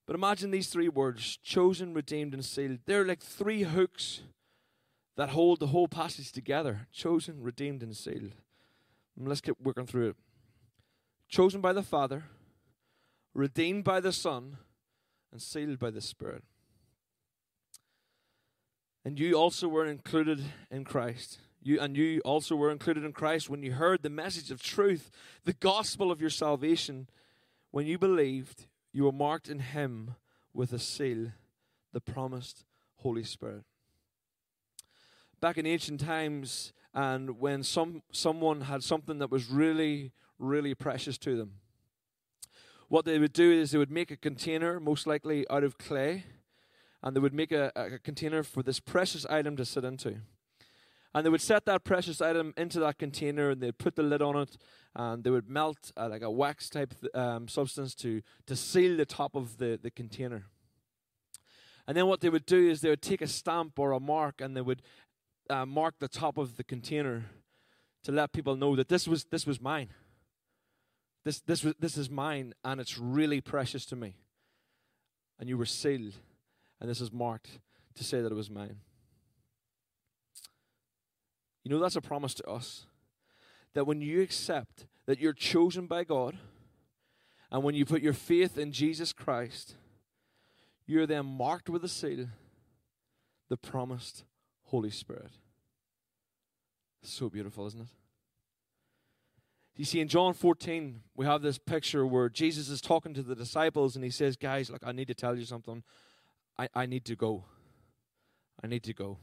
But 0.06 0.16
imagine 0.16 0.50
these 0.50 0.68
three 0.68 0.88
words 0.88 1.38
chosen, 1.42 1.94
redeemed, 1.94 2.34
and 2.34 2.44
sealed. 2.44 2.80
They're 2.86 3.04
like 3.04 3.20
three 3.20 3.62
hooks 3.62 4.22
that 5.16 5.30
hold 5.30 5.60
the 5.60 5.68
whole 5.68 5.88
passage 5.88 6.32
together 6.32 6.86
chosen, 6.92 7.42
redeemed, 7.42 7.82
and 7.82 7.96
sealed. 7.96 8.32
And 9.16 9.28
let's 9.28 9.40
keep 9.40 9.60
working 9.60 9.86
through 9.86 10.10
it. 10.10 10.16
Chosen 11.28 11.60
by 11.60 11.72
the 11.72 11.82
Father, 11.82 12.24
redeemed 13.34 13.84
by 13.84 14.00
the 14.00 14.12
Son, 14.12 14.58
and 15.30 15.40
sealed 15.40 15.78
by 15.78 15.90
the 15.90 16.00
Spirit. 16.00 16.44
And 19.04 19.18
you 19.18 19.34
also 19.34 19.66
were 19.68 19.86
included 19.86 20.42
in 20.70 20.84
Christ. 20.84 21.38
You, 21.62 21.80
and 21.80 21.96
you 21.96 22.20
also 22.24 22.56
were 22.56 22.70
included 22.70 23.04
in 23.04 23.12
Christ 23.12 23.48
when 23.48 23.62
you 23.62 23.72
heard 23.72 24.02
the 24.02 24.10
message 24.10 24.50
of 24.50 24.62
truth, 24.62 25.10
the 25.44 25.52
gospel 25.52 26.10
of 26.10 26.20
your 26.20 26.30
salvation. 26.30 27.08
When 27.70 27.86
you 27.86 27.98
believed, 27.98 28.66
you 28.92 29.04
were 29.04 29.12
marked 29.12 29.48
in 29.48 29.60
Him 29.60 30.16
with 30.52 30.72
a 30.72 30.78
seal, 30.78 31.32
the 31.92 32.00
promised 32.00 32.64
Holy 32.96 33.24
Spirit. 33.24 33.64
Back 35.40 35.58
in 35.58 35.66
ancient 35.66 36.00
times, 36.00 36.72
and 36.94 37.40
when 37.40 37.62
some 37.62 38.02
someone 38.12 38.62
had 38.62 38.82
something 38.84 39.18
that 39.18 39.30
was 39.30 39.50
really, 39.50 40.12
really 40.38 40.74
precious 40.74 41.18
to 41.18 41.36
them, 41.36 41.54
what 42.88 43.04
they 43.04 43.18
would 43.18 43.32
do 43.32 43.50
is 43.50 43.70
they 43.70 43.78
would 43.78 43.90
make 43.90 44.10
a 44.10 44.16
container, 44.16 44.78
most 44.78 45.06
likely 45.06 45.48
out 45.48 45.64
of 45.64 45.78
clay, 45.78 46.24
and 47.02 47.16
they 47.16 47.20
would 47.20 47.34
make 47.34 47.52
a, 47.52 47.72
a 47.74 47.98
container 47.98 48.42
for 48.42 48.62
this 48.62 48.80
precious 48.80 49.26
item 49.26 49.56
to 49.56 49.64
sit 49.64 49.84
into. 49.84 50.16
And 51.14 51.26
they 51.26 51.30
would 51.30 51.42
set 51.42 51.66
that 51.66 51.84
precious 51.84 52.22
item 52.22 52.54
into 52.56 52.80
that 52.80 52.98
container 52.98 53.50
and 53.50 53.60
they'd 53.60 53.76
put 53.76 53.96
the 53.96 54.02
lid 54.02 54.22
on 54.22 54.36
it 54.36 54.56
and 54.94 55.22
they 55.22 55.30
would 55.30 55.48
melt 55.48 55.92
uh, 55.96 56.08
like 56.08 56.22
a 56.22 56.30
wax 56.30 56.70
type 56.70 56.94
um, 57.14 57.48
substance 57.48 57.94
to, 57.96 58.22
to 58.46 58.56
seal 58.56 58.96
the 58.96 59.04
top 59.04 59.34
of 59.34 59.58
the, 59.58 59.78
the 59.82 59.90
container. 59.90 60.46
And 61.86 61.96
then 61.96 62.06
what 62.06 62.20
they 62.20 62.30
would 62.30 62.46
do 62.46 62.70
is 62.70 62.80
they 62.80 62.88
would 62.88 63.02
take 63.02 63.20
a 63.20 63.26
stamp 63.26 63.78
or 63.78 63.92
a 63.92 64.00
mark 64.00 64.40
and 64.40 64.56
they 64.56 64.62
would 64.62 64.80
uh, 65.50 65.66
mark 65.66 65.96
the 65.98 66.08
top 66.08 66.38
of 66.38 66.56
the 66.56 66.64
container 66.64 67.24
to 68.04 68.12
let 68.12 68.32
people 68.32 68.56
know 68.56 68.74
that 68.76 68.88
this 68.88 69.06
was, 69.06 69.24
this 69.24 69.46
was 69.46 69.60
mine. 69.60 69.88
This, 71.24 71.40
this, 71.40 71.62
was, 71.62 71.74
this 71.78 71.98
is 71.98 72.08
mine 72.08 72.54
and 72.64 72.80
it's 72.80 72.96
really 72.96 73.40
precious 73.40 73.84
to 73.86 73.96
me. 73.96 74.14
And 75.38 75.48
you 75.48 75.58
were 75.58 75.66
sealed 75.66 76.14
and 76.82 76.90
this 76.90 77.00
is 77.00 77.12
marked 77.12 77.60
to 77.94 78.02
say 78.02 78.20
that 78.20 78.32
it 78.32 78.34
was 78.34 78.50
mine. 78.50 78.80
You 81.62 81.70
know, 81.70 81.78
that's 81.78 81.94
a 81.94 82.00
promise 82.00 82.34
to 82.34 82.44
us 82.48 82.86
that 83.74 83.86
when 83.86 84.00
you 84.00 84.20
accept 84.20 84.88
that 85.06 85.20
you're 85.20 85.32
chosen 85.32 85.86
by 85.86 86.02
God 86.02 86.36
and 87.52 87.62
when 87.62 87.76
you 87.76 87.84
put 87.84 88.02
your 88.02 88.12
faith 88.12 88.58
in 88.58 88.72
Jesus 88.72 89.12
Christ, 89.12 89.76
you're 90.84 91.06
then 91.06 91.24
marked 91.24 91.70
with 91.70 91.84
a 91.84 91.88
seal, 91.88 92.26
the 93.48 93.56
promised 93.56 94.24
Holy 94.64 94.90
Spirit. 94.90 95.30
So 97.04 97.30
beautiful, 97.30 97.64
isn't 97.68 97.82
it? 97.82 97.88
You 99.76 99.84
see, 99.84 100.00
in 100.00 100.08
John 100.08 100.34
14, 100.34 101.00
we 101.14 101.26
have 101.26 101.42
this 101.42 101.58
picture 101.58 102.04
where 102.04 102.28
Jesus 102.28 102.68
is 102.68 102.80
talking 102.80 103.14
to 103.14 103.22
the 103.22 103.36
disciples 103.36 103.94
and 103.94 104.04
he 104.04 104.10
says, 104.10 104.36
Guys, 104.36 104.68
look, 104.68 104.82
I 104.84 104.90
need 104.90 105.06
to 105.06 105.14
tell 105.14 105.38
you 105.38 105.44
something. 105.44 105.84
I, 106.58 106.68
I 106.74 106.86
need 106.86 107.04
to 107.06 107.16
go. 107.16 107.44
I 108.62 108.66
need 108.66 108.82
to 108.84 108.92
go. 108.92 109.18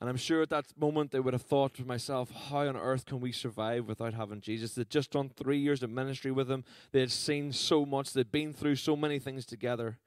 And 0.00 0.08
I'm 0.08 0.16
sure 0.16 0.42
at 0.42 0.50
that 0.50 0.66
moment 0.78 1.10
they 1.10 1.18
would 1.18 1.34
have 1.34 1.42
thought 1.42 1.74
to 1.74 1.84
myself, 1.84 2.30
how 2.30 2.68
on 2.68 2.76
earth 2.76 3.04
can 3.04 3.20
we 3.20 3.32
survive 3.32 3.88
without 3.88 4.14
having 4.14 4.40
Jesus? 4.40 4.74
They'd 4.74 4.88
just 4.88 5.10
done 5.10 5.28
three 5.28 5.58
years 5.58 5.82
of 5.82 5.90
ministry 5.90 6.30
with 6.30 6.48
him. 6.48 6.64
They 6.92 7.00
had 7.00 7.10
seen 7.10 7.52
so 7.52 7.84
much. 7.84 8.12
They'd 8.12 8.30
been 8.30 8.52
through 8.52 8.76
so 8.76 8.94
many 8.94 9.18
things 9.18 9.44
together. 9.44 9.98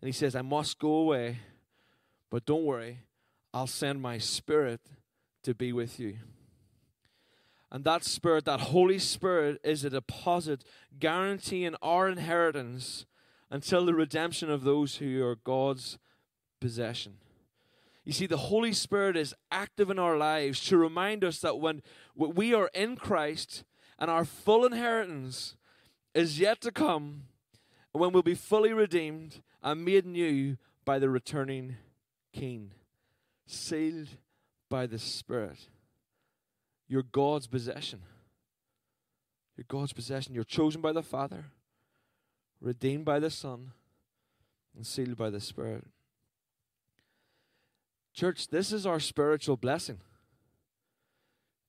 And 0.00 0.08
he 0.08 0.12
says, 0.12 0.34
I 0.34 0.42
must 0.42 0.78
go 0.78 0.94
away, 0.94 1.38
but 2.30 2.46
don't 2.46 2.64
worry, 2.64 3.00
I'll 3.52 3.66
send 3.66 4.00
my 4.00 4.18
spirit 4.18 4.80
to 5.42 5.54
be 5.54 5.72
with 5.72 6.00
you. 6.00 6.16
And 7.70 7.84
that 7.84 8.04
spirit, 8.04 8.44
that 8.46 8.60
Holy 8.60 8.98
Spirit, 8.98 9.60
is 9.62 9.84
a 9.84 9.90
deposit 9.90 10.64
guaranteeing 10.98 11.74
our 11.82 12.08
inheritance 12.08 13.04
until 13.50 13.84
the 13.84 13.94
redemption 13.94 14.50
of 14.50 14.64
those 14.64 14.96
who 14.96 15.24
are 15.24 15.36
God's 15.36 15.98
possession. 16.60 17.14
You 18.04 18.12
see, 18.12 18.26
the 18.26 18.36
Holy 18.36 18.72
Spirit 18.72 19.16
is 19.16 19.34
active 19.50 19.90
in 19.90 19.98
our 19.98 20.16
lives 20.16 20.64
to 20.66 20.76
remind 20.76 21.24
us 21.24 21.40
that 21.40 21.58
when 21.58 21.82
we 22.14 22.54
are 22.54 22.70
in 22.72 22.96
Christ 22.96 23.64
and 23.98 24.10
our 24.10 24.24
full 24.24 24.64
inheritance 24.64 25.56
is 26.14 26.38
yet 26.38 26.60
to 26.60 26.70
come, 26.70 27.24
when 27.92 28.12
we'll 28.12 28.22
be 28.22 28.34
fully 28.34 28.72
redeemed 28.72 29.42
and 29.62 29.84
made 29.84 30.06
new 30.06 30.56
by 30.84 30.98
the 30.98 31.08
returning 31.08 31.76
King, 32.32 32.72
sealed 33.46 34.08
by 34.68 34.86
the 34.86 34.98
Spirit. 34.98 35.68
You're 36.86 37.02
God's 37.02 37.46
possession. 37.46 38.02
You're 39.56 39.64
God's 39.66 39.92
possession. 39.92 40.34
You're 40.34 40.44
chosen 40.44 40.80
by 40.80 40.92
the 40.92 41.02
Father 41.02 41.46
redeemed 42.60 43.04
by 43.04 43.18
the 43.18 43.30
Son, 43.30 43.72
and 44.74 44.86
sealed 44.86 45.16
by 45.16 45.30
the 45.30 45.40
Spirit. 45.40 45.84
Church, 48.14 48.48
this 48.48 48.72
is 48.72 48.86
our 48.86 49.00
spiritual 49.00 49.56
blessing. 49.56 49.98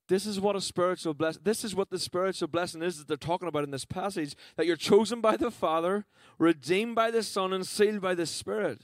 This 0.07 0.25
is 0.25 0.39
what 0.39 0.55
a 0.55 0.61
spiritual 0.61 1.13
blessing. 1.13 1.41
This 1.43 1.65
is 1.65 1.75
what 1.75 1.89
the 1.89 1.99
spiritual 1.99 2.47
blessing 2.47 2.81
is 2.81 2.97
that 2.97 3.07
they're 3.09 3.17
talking 3.17 3.49
about 3.49 3.65
in 3.65 3.71
this 3.71 3.83
passage. 3.83 4.35
That 4.55 4.65
you're 4.65 4.77
chosen 4.77 5.19
by 5.19 5.35
the 5.35 5.51
Father, 5.51 6.05
redeemed 6.39 6.95
by 6.95 7.11
the 7.11 7.23
Son, 7.23 7.51
and 7.51 7.67
sealed 7.67 8.01
by 8.01 8.15
the 8.15 8.25
Spirit. 8.25 8.83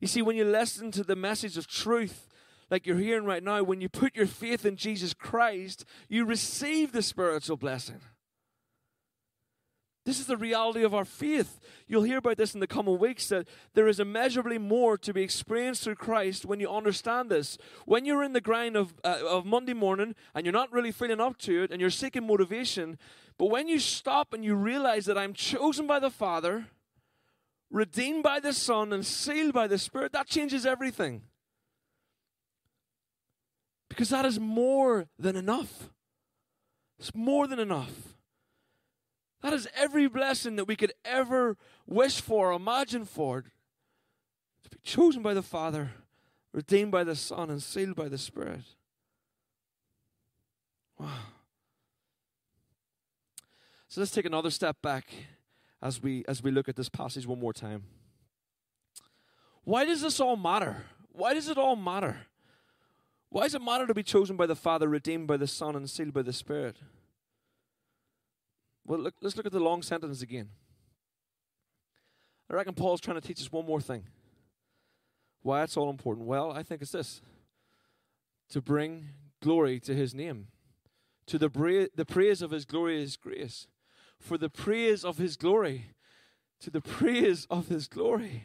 You 0.00 0.08
see, 0.08 0.22
when 0.22 0.36
you 0.36 0.44
listen 0.44 0.90
to 0.92 1.04
the 1.04 1.16
message 1.16 1.56
of 1.56 1.68
truth, 1.68 2.28
like 2.70 2.86
you're 2.86 2.98
hearing 2.98 3.24
right 3.24 3.42
now, 3.42 3.62
when 3.62 3.80
you 3.80 3.88
put 3.88 4.16
your 4.16 4.26
faith 4.26 4.66
in 4.66 4.76
Jesus 4.76 5.14
Christ, 5.14 5.84
you 6.08 6.24
receive 6.24 6.92
the 6.92 7.02
spiritual 7.02 7.56
blessing. 7.56 8.00
This 10.04 10.20
is 10.20 10.26
the 10.26 10.36
reality 10.36 10.82
of 10.82 10.94
our 10.94 11.04
faith. 11.04 11.60
You'll 11.86 12.04
hear 12.04 12.18
about 12.18 12.38
this 12.38 12.54
in 12.54 12.60
the 12.60 12.66
coming 12.66 12.98
weeks 12.98 13.28
that 13.28 13.46
there 13.74 13.88
is 13.88 14.00
immeasurably 14.00 14.56
more 14.56 14.96
to 14.96 15.12
be 15.12 15.22
experienced 15.22 15.84
through 15.84 15.96
Christ 15.96 16.46
when 16.46 16.60
you 16.60 16.70
understand 16.70 17.30
this. 17.30 17.58
When 17.84 18.06
you're 18.06 18.22
in 18.22 18.32
the 18.32 18.40
grind 18.40 18.74
of, 18.76 18.94
uh, 19.04 19.18
of 19.28 19.44
Monday 19.44 19.74
morning 19.74 20.14
and 20.34 20.46
you're 20.46 20.52
not 20.52 20.72
really 20.72 20.92
feeling 20.92 21.20
up 21.20 21.36
to 21.38 21.64
it 21.64 21.70
and 21.70 21.80
you're 21.80 21.90
seeking 21.90 22.26
motivation, 22.26 22.96
but 23.36 23.50
when 23.50 23.68
you 23.68 23.78
stop 23.78 24.32
and 24.32 24.44
you 24.44 24.54
realize 24.54 25.04
that 25.06 25.18
I'm 25.18 25.34
chosen 25.34 25.86
by 25.86 25.98
the 25.98 26.10
Father, 26.10 26.68
redeemed 27.70 28.22
by 28.22 28.40
the 28.40 28.52
Son, 28.52 28.92
and 28.92 29.04
sealed 29.04 29.52
by 29.52 29.66
the 29.66 29.78
Spirit, 29.78 30.12
that 30.12 30.26
changes 30.26 30.64
everything. 30.64 31.22
Because 33.88 34.08
that 34.08 34.24
is 34.24 34.40
more 34.40 35.06
than 35.18 35.36
enough. 35.36 35.90
It's 36.98 37.14
more 37.14 37.46
than 37.46 37.58
enough. 37.58 38.17
That 39.42 39.52
is 39.52 39.68
every 39.76 40.08
blessing 40.08 40.56
that 40.56 40.64
we 40.66 40.76
could 40.76 40.92
ever 41.04 41.56
wish 41.86 42.20
for, 42.20 42.52
imagine 42.52 43.04
for. 43.04 43.42
To 44.64 44.70
be 44.70 44.78
chosen 44.82 45.22
by 45.22 45.34
the 45.34 45.42
Father, 45.42 45.92
redeemed 46.52 46.90
by 46.90 47.04
the 47.04 47.14
Son, 47.14 47.50
and 47.50 47.62
sealed 47.62 47.94
by 47.94 48.08
the 48.08 48.18
Spirit. 48.18 48.64
Wow. 50.98 51.12
So 53.86 54.00
let's 54.00 54.10
take 54.10 54.26
another 54.26 54.50
step 54.50 54.82
back 54.82 55.06
as 55.80 56.02
we 56.02 56.24
as 56.28 56.42
we 56.42 56.50
look 56.50 56.68
at 56.68 56.76
this 56.76 56.88
passage 56.88 57.26
one 57.26 57.40
more 57.40 57.52
time. 57.52 57.84
Why 59.64 59.84
does 59.84 60.02
this 60.02 60.18
all 60.18 60.36
matter? 60.36 60.84
Why 61.12 61.34
does 61.34 61.48
it 61.48 61.56
all 61.56 61.76
matter? 61.76 62.26
Why 63.30 63.44
does 63.44 63.54
it 63.54 63.62
matter 63.62 63.86
to 63.86 63.94
be 63.94 64.02
chosen 64.02 64.36
by 64.36 64.46
the 64.46 64.56
Father, 64.56 64.88
redeemed 64.88 65.28
by 65.28 65.36
the 65.36 65.46
Son, 65.46 65.76
and 65.76 65.88
sealed 65.88 66.12
by 66.12 66.22
the 66.22 66.32
Spirit? 66.32 66.76
Well, 68.88 69.00
look, 69.00 69.16
let's 69.20 69.36
look 69.36 69.44
at 69.44 69.52
the 69.52 69.60
long 69.60 69.82
sentence 69.82 70.22
again. 70.22 70.48
I 72.50 72.54
reckon 72.54 72.72
Paul's 72.72 73.02
trying 73.02 73.20
to 73.20 73.26
teach 73.26 73.38
us 73.38 73.52
one 73.52 73.66
more 73.66 73.82
thing. 73.82 74.04
Why 75.42 75.62
it's 75.62 75.76
all 75.76 75.90
important? 75.90 76.26
Well, 76.26 76.50
I 76.50 76.62
think 76.62 76.80
it's 76.80 76.92
this 76.92 77.20
to 78.48 78.62
bring 78.62 79.10
glory 79.42 79.78
to 79.80 79.94
his 79.94 80.14
name, 80.14 80.46
to 81.26 81.36
the, 81.36 81.50
bra- 81.50 81.88
the 81.94 82.06
praise 82.06 82.40
of 82.40 82.50
his 82.50 82.64
glorious 82.64 83.18
grace, 83.18 83.66
for 84.18 84.38
the 84.38 84.48
praise 84.48 85.04
of 85.04 85.18
his 85.18 85.36
glory, 85.36 85.90
to 86.60 86.70
the 86.70 86.80
praise 86.98 87.46
of 87.50 87.68
his 87.68 87.88
glory. 87.88 88.44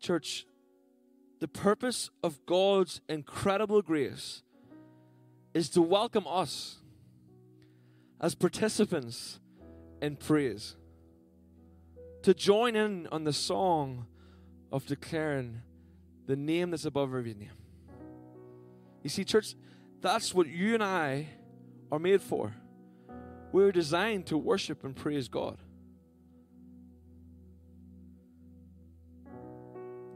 Church, 0.00 0.46
the 1.40 1.48
purpose 1.48 2.08
of 2.22 2.46
God's 2.46 3.00
incredible 3.08 3.82
grace 3.82 4.42
is 5.54 5.68
to 5.70 5.82
welcome 5.82 6.28
us 6.28 6.81
as 8.22 8.36
participants 8.36 9.40
in 10.00 10.16
praise, 10.16 10.76
to 12.22 12.32
join 12.32 12.76
in 12.76 13.08
on 13.10 13.24
the 13.24 13.32
song 13.32 14.06
of 14.70 14.86
declaring 14.86 15.60
the 16.26 16.36
name 16.36 16.70
that's 16.70 16.84
above 16.84 17.12
every 17.14 17.34
name. 17.34 17.50
You 19.02 19.10
see, 19.10 19.24
church, 19.24 19.56
that's 20.00 20.32
what 20.32 20.46
you 20.46 20.74
and 20.74 20.84
I 20.84 21.26
are 21.90 21.98
made 21.98 22.22
for. 22.22 22.54
We're 23.50 23.72
designed 23.72 24.26
to 24.26 24.38
worship 24.38 24.84
and 24.84 24.94
praise 24.94 25.28
God. 25.28 25.58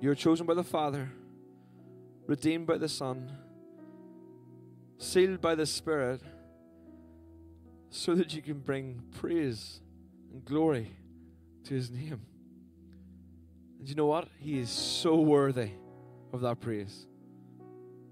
You're 0.00 0.14
chosen 0.14 0.46
by 0.46 0.54
the 0.54 0.62
Father, 0.62 1.10
redeemed 2.26 2.66
by 2.66 2.78
the 2.78 2.88
Son, 2.88 3.32
sealed 4.98 5.40
by 5.40 5.54
the 5.54 5.66
Spirit, 5.66 6.22
so 7.90 8.14
that 8.14 8.34
you 8.34 8.42
can 8.42 8.58
bring 8.58 9.02
praise 9.12 9.80
and 10.32 10.44
glory 10.44 10.96
to 11.64 11.74
His 11.74 11.90
name. 11.90 12.20
And 13.78 13.88
you 13.88 13.94
know 13.94 14.06
what? 14.06 14.28
He 14.38 14.58
is 14.58 14.70
so 14.70 15.16
worthy 15.16 15.70
of 16.32 16.40
that 16.42 16.60
praise. 16.60 17.06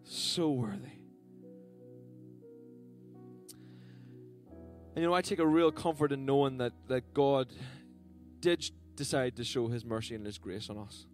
So 0.02 0.50
worthy. 0.50 0.98
And 4.94 5.02
you 5.02 5.08
know, 5.08 5.14
I 5.14 5.22
take 5.22 5.40
a 5.40 5.46
real 5.46 5.72
comfort 5.72 6.12
in 6.12 6.24
knowing 6.24 6.58
that, 6.58 6.72
that 6.88 7.12
God 7.14 7.48
did 8.40 8.70
decide 8.94 9.36
to 9.36 9.44
show 9.44 9.68
His 9.68 9.84
mercy 9.84 10.14
and 10.14 10.24
His 10.24 10.38
grace 10.38 10.70
on 10.70 10.78
us 10.78 11.06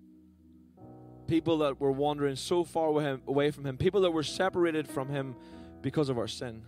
people 1.31 1.59
that 1.59 1.81
were 1.81 1.93
wandering 1.93 2.35
so 2.35 2.65
far 2.65 2.89
away 3.27 3.53
from 3.53 3.65
Him, 3.65 3.79
people 3.79 4.01
that 4.01 4.11
were 4.11 4.25
separated 4.25 4.89
from 4.89 5.09
Him 5.09 5.37
because 5.81 6.09
of 6.09 6.19
our 6.19 6.27
sin. 6.27 6.63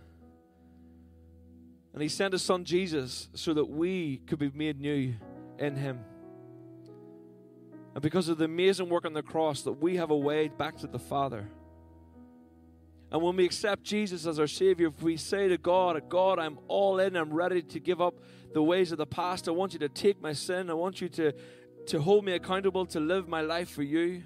And 1.93 2.01
He 2.01 2.09
sent 2.09 2.33
His 2.33 2.41
Son 2.41 2.65
Jesus 2.65 3.29
so 3.33 3.53
that 3.53 3.65
we 3.65 4.17
could 4.27 4.39
be 4.39 4.51
made 4.53 4.79
new 4.79 5.13
in 5.59 5.75
Him. 5.75 5.99
And 7.93 8.01
because 8.01 8.27
of 8.27 8.39
the 8.39 8.45
amazing 8.45 8.89
work 8.89 9.05
on 9.05 9.13
the 9.13 9.21
cross, 9.21 9.61
that 9.61 9.73
we 9.73 9.97
have 9.97 10.09
a 10.09 10.17
way 10.17 10.47
back 10.47 10.77
to 10.77 10.87
the 10.87 10.99
Father. 10.99 11.47
And 13.11 13.21
when 13.21 13.35
we 13.35 13.45
accept 13.45 13.83
Jesus 13.83 14.25
as 14.25 14.39
our 14.39 14.47
Savior, 14.47 14.87
if 14.87 15.03
we 15.03 15.17
say 15.17 15.47
to 15.47 15.57
God, 15.59 16.01
God, 16.09 16.39
I'm 16.39 16.57
all 16.67 16.99
in, 16.99 17.15
I'm 17.15 17.31
ready 17.31 17.61
to 17.61 17.79
give 17.79 18.01
up 18.01 18.15
the 18.53 18.63
ways 18.63 18.91
of 18.91 18.97
the 18.97 19.05
past, 19.05 19.47
I 19.47 19.51
want 19.51 19.73
you 19.73 19.79
to 19.79 19.89
take 19.89 20.19
my 20.19 20.33
sin, 20.33 20.71
I 20.71 20.73
want 20.73 20.99
you 20.99 21.09
to, 21.09 21.33
to 21.87 22.01
hold 22.01 22.25
me 22.25 22.33
accountable, 22.33 22.87
to 22.87 22.99
live 22.99 23.27
my 23.27 23.41
life 23.41 23.69
for 23.69 23.83
you. 23.83 24.23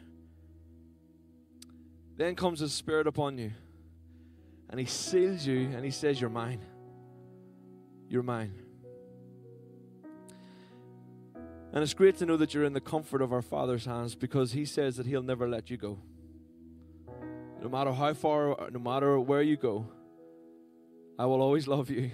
Then 2.16 2.36
comes 2.36 2.62
the 2.62 2.70
Spirit 2.70 3.08
upon 3.08 3.38
you, 3.38 3.52
and 4.70 4.80
He 4.80 4.86
seals 4.86 5.46
you, 5.46 5.70
and 5.74 5.84
He 5.84 5.92
says, 5.92 6.20
You're 6.22 6.30
mine. 6.30 6.62
You're 8.10 8.24
mine. 8.24 8.54
And 11.74 11.84
it's 11.84 11.94
great 11.94 12.18
to 12.18 12.26
know 12.26 12.38
that 12.38 12.54
you're 12.54 12.64
in 12.64 12.74
the 12.74 12.82
comfort 12.82 13.22
of 13.22 13.34
our 13.34 13.42
Father's 13.42 13.86
hands 13.86 14.16
because 14.16 14.54
He 14.54 14.66
says 14.66 14.96
that 14.98 15.06
He'll 15.06 15.22
never 15.22 15.48
let 15.48 15.70
you 15.70 15.78
go. 15.78 16.00
No 17.62 17.70
matter 17.70 17.92
how 17.92 18.14
far, 18.14 18.70
no 18.72 18.80
matter 18.80 19.20
where 19.20 19.42
you 19.42 19.58
go, 19.58 19.88
I 21.20 21.26
will 21.26 21.42
always 21.42 21.68
love 21.68 21.90
you. 21.90 22.12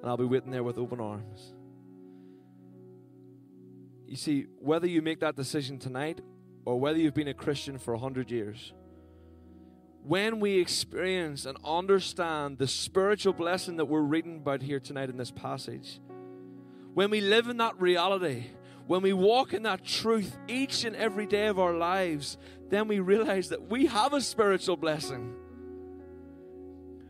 And 0.00 0.10
I'll 0.10 0.16
be 0.16 0.24
waiting 0.24 0.50
there 0.50 0.62
with 0.62 0.78
open 0.78 1.00
arms. 1.00 1.54
You 4.06 4.16
see, 4.16 4.46
whether 4.58 4.86
you 4.86 5.00
make 5.02 5.20
that 5.20 5.36
decision 5.36 5.78
tonight 5.78 6.20
or 6.64 6.78
whether 6.78 6.98
you've 6.98 7.14
been 7.14 7.28
a 7.28 7.34
Christian 7.34 7.78
for 7.78 7.94
a 7.94 7.98
hundred 7.98 8.30
years, 8.30 8.72
when 10.04 10.38
we 10.38 10.58
experience 10.58 11.46
and 11.46 11.56
understand 11.64 12.58
the 12.58 12.68
spiritual 12.68 13.32
blessing 13.32 13.76
that 13.76 13.86
we're 13.86 14.00
reading 14.00 14.36
about 14.36 14.60
here 14.62 14.78
tonight 14.78 15.08
in 15.08 15.16
this 15.16 15.30
passage, 15.30 15.98
when 16.92 17.10
we 17.10 17.22
live 17.22 17.48
in 17.48 17.56
that 17.56 17.80
reality, 17.80 18.44
when 18.86 19.00
we 19.00 19.14
walk 19.14 19.54
in 19.54 19.62
that 19.62 19.82
truth 19.82 20.36
each 20.46 20.84
and 20.84 20.94
every 20.94 21.26
day 21.26 21.46
of 21.46 21.58
our 21.58 21.72
lives, 21.72 22.36
then 22.68 22.86
we 22.86 23.00
realize 23.00 23.48
that 23.48 23.70
we 23.70 23.86
have 23.86 24.12
a 24.12 24.20
spiritual 24.20 24.76
blessing. 24.76 25.34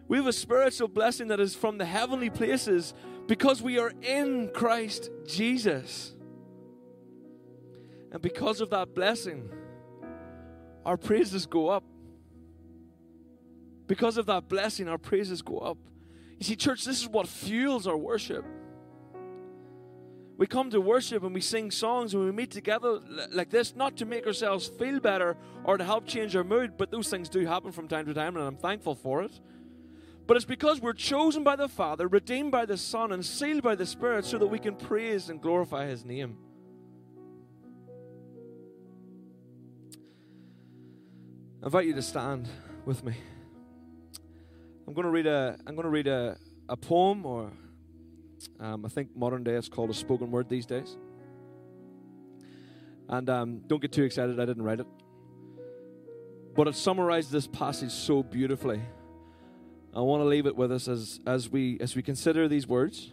We 0.06 0.18
have 0.18 0.26
a 0.28 0.32
spiritual 0.32 0.88
blessing 0.88 1.28
that 1.28 1.40
is 1.40 1.56
from 1.56 1.78
the 1.78 1.84
heavenly 1.84 2.30
places 2.30 2.94
because 3.26 3.60
we 3.60 3.78
are 3.78 3.92
in 4.02 4.50
Christ 4.54 5.10
Jesus. 5.26 6.14
And 8.12 8.22
because 8.22 8.60
of 8.60 8.70
that 8.70 8.94
blessing, 8.94 9.50
our 10.86 10.96
praises 10.96 11.46
go 11.46 11.70
up. 11.70 11.82
Because 13.86 14.16
of 14.16 14.26
that 14.26 14.48
blessing, 14.48 14.88
our 14.88 14.98
praises 14.98 15.42
go 15.42 15.58
up. 15.58 15.78
You 16.38 16.44
see, 16.44 16.56
church, 16.56 16.84
this 16.84 17.00
is 17.00 17.08
what 17.08 17.28
fuels 17.28 17.86
our 17.86 17.96
worship. 17.96 18.44
We 20.36 20.46
come 20.48 20.70
to 20.70 20.80
worship 20.80 21.22
and 21.22 21.32
we 21.32 21.40
sing 21.40 21.70
songs 21.70 22.12
and 22.12 22.24
we 22.24 22.32
meet 22.32 22.50
together 22.50 22.98
like 23.30 23.50
this, 23.50 23.76
not 23.76 23.96
to 23.98 24.04
make 24.04 24.26
ourselves 24.26 24.66
feel 24.66 24.98
better 24.98 25.36
or 25.62 25.78
to 25.78 25.84
help 25.84 26.06
change 26.06 26.34
our 26.34 26.42
mood, 26.42 26.76
but 26.76 26.90
those 26.90 27.08
things 27.08 27.28
do 27.28 27.46
happen 27.46 27.70
from 27.70 27.86
time 27.86 28.06
to 28.06 28.14
time, 28.14 28.36
and 28.36 28.44
I'm 28.44 28.56
thankful 28.56 28.96
for 28.96 29.22
it. 29.22 29.38
But 30.26 30.36
it's 30.36 30.46
because 30.46 30.80
we're 30.80 30.94
chosen 30.94 31.44
by 31.44 31.54
the 31.54 31.68
Father, 31.68 32.08
redeemed 32.08 32.50
by 32.50 32.66
the 32.66 32.78
Son, 32.78 33.12
and 33.12 33.24
sealed 33.24 33.62
by 33.62 33.74
the 33.74 33.86
Spirit 33.86 34.24
so 34.24 34.38
that 34.38 34.46
we 34.46 34.58
can 34.58 34.74
praise 34.74 35.28
and 35.28 35.40
glorify 35.40 35.86
His 35.86 36.04
name. 36.04 36.38
I 41.62 41.66
invite 41.66 41.86
you 41.86 41.94
to 41.94 42.02
stand 42.02 42.48
with 42.84 43.04
me. 43.04 43.14
I'm 44.86 44.92
going 44.92 45.04
to 45.04 45.10
read 45.10 45.26
a 45.26 45.56
I'm 45.66 45.74
going 45.74 45.84
to 45.84 45.90
read 45.90 46.06
a, 46.06 46.36
a 46.68 46.76
poem 46.76 47.24
or 47.24 47.50
um, 48.60 48.84
I 48.84 48.88
think 48.88 49.16
modern 49.16 49.42
day 49.42 49.54
it's 49.54 49.68
called 49.68 49.90
a 49.90 49.94
spoken 49.94 50.30
word 50.30 50.48
these 50.48 50.66
days. 50.66 50.96
And 53.08 53.28
um, 53.28 53.60
don't 53.66 53.80
get 53.80 53.92
too 53.92 54.04
excited, 54.04 54.40
I 54.40 54.44
didn't 54.44 54.62
write 54.62 54.80
it. 54.80 54.86
But 56.54 56.68
it 56.68 56.76
summarizes 56.76 57.30
this 57.30 57.46
passage 57.46 57.90
so 57.90 58.22
beautifully. 58.22 58.80
I 59.94 60.00
want 60.00 60.22
to 60.22 60.24
leave 60.24 60.46
it 60.46 60.56
with 60.56 60.72
us 60.72 60.88
as, 60.88 61.20
as, 61.26 61.50
we, 61.50 61.78
as 61.80 61.94
we 61.94 62.02
consider 62.02 62.48
these 62.48 62.66
words. 62.66 63.12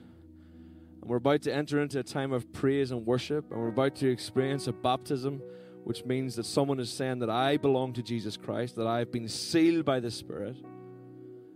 And 1.01 1.09
we're 1.09 1.17
about 1.17 1.41
to 1.43 1.53
enter 1.53 1.81
into 1.81 1.99
a 1.99 2.03
time 2.03 2.31
of 2.31 2.51
praise 2.53 2.91
and 2.91 3.05
worship, 3.05 3.51
and 3.51 3.59
we're 3.59 3.69
about 3.69 3.95
to 3.97 4.09
experience 4.09 4.67
a 4.67 4.73
baptism 4.73 5.41
which 5.83 6.05
means 6.05 6.35
that 6.35 6.45
someone 6.45 6.79
is 6.79 6.91
saying 6.91 7.19
that 7.19 7.29
I 7.29 7.57
belong 7.57 7.93
to 7.93 8.03
Jesus 8.03 8.37
Christ, 8.37 8.75
that 8.75 8.85
I've 8.85 9.11
been 9.11 9.27
sealed 9.27 9.83
by 9.83 9.99
the 9.99 10.11
Spirit, 10.11 10.55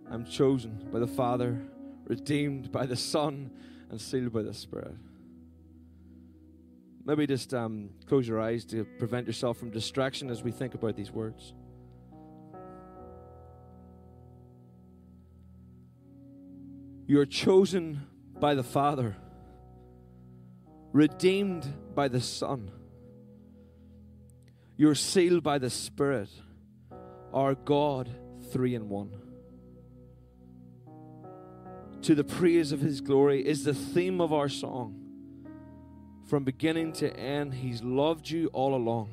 I'm 0.09 0.25
chosen 0.25 0.89
by 0.91 0.99
the 0.99 1.07
Father, 1.07 1.61
redeemed 2.05 2.71
by 2.71 2.85
the 2.85 2.95
Son, 2.95 3.51
and 3.89 3.99
sealed 3.99 4.31
by 4.33 4.41
the 4.41 4.53
Spirit. 4.53 4.95
Maybe 7.05 7.27
just 7.27 7.53
um, 7.53 7.89
close 8.07 8.27
your 8.27 8.41
eyes 8.41 8.65
to 8.65 8.85
prevent 8.97 9.27
yourself 9.27 9.57
from 9.57 9.69
distraction 9.69 10.29
as 10.29 10.43
we 10.43 10.51
think 10.51 10.73
about 10.73 10.95
these 10.95 11.11
words. 11.11 11.53
You 17.07 17.19
are 17.19 17.25
chosen 17.25 18.07
by 18.39 18.55
the 18.55 18.63
Father, 18.63 19.15
redeemed 20.91 21.65
by 21.93 22.07
the 22.07 22.21
Son 22.21 22.71
you're 24.77 24.95
sealed 24.95 25.41
by 25.41 25.57
the 25.57 25.69
Spirit, 25.69 26.29
our 27.33 27.55
God, 27.55 28.09
three 28.51 28.75
in 28.75 28.89
one. 28.89 29.24
To 32.05 32.15
the 32.15 32.23
praise 32.23 32.71
of 32.71 32.81
his 32.81 33.01
glory 33.01 33.45
is 33.45 33.63
the 33.63 33.73
theme 33.73 34.21
of 34.21 34.31
our 34.31 34.49
song. 34.49 34.95
From 36.25 36.43
beginning 36.43 36.93
to 36.93 37.15
end, 37.15 37.53
he's 37.53 37.83
loved 37.83 38.29
you 38.29 38.47
all 38.53 38.75
along. 38.75 39.09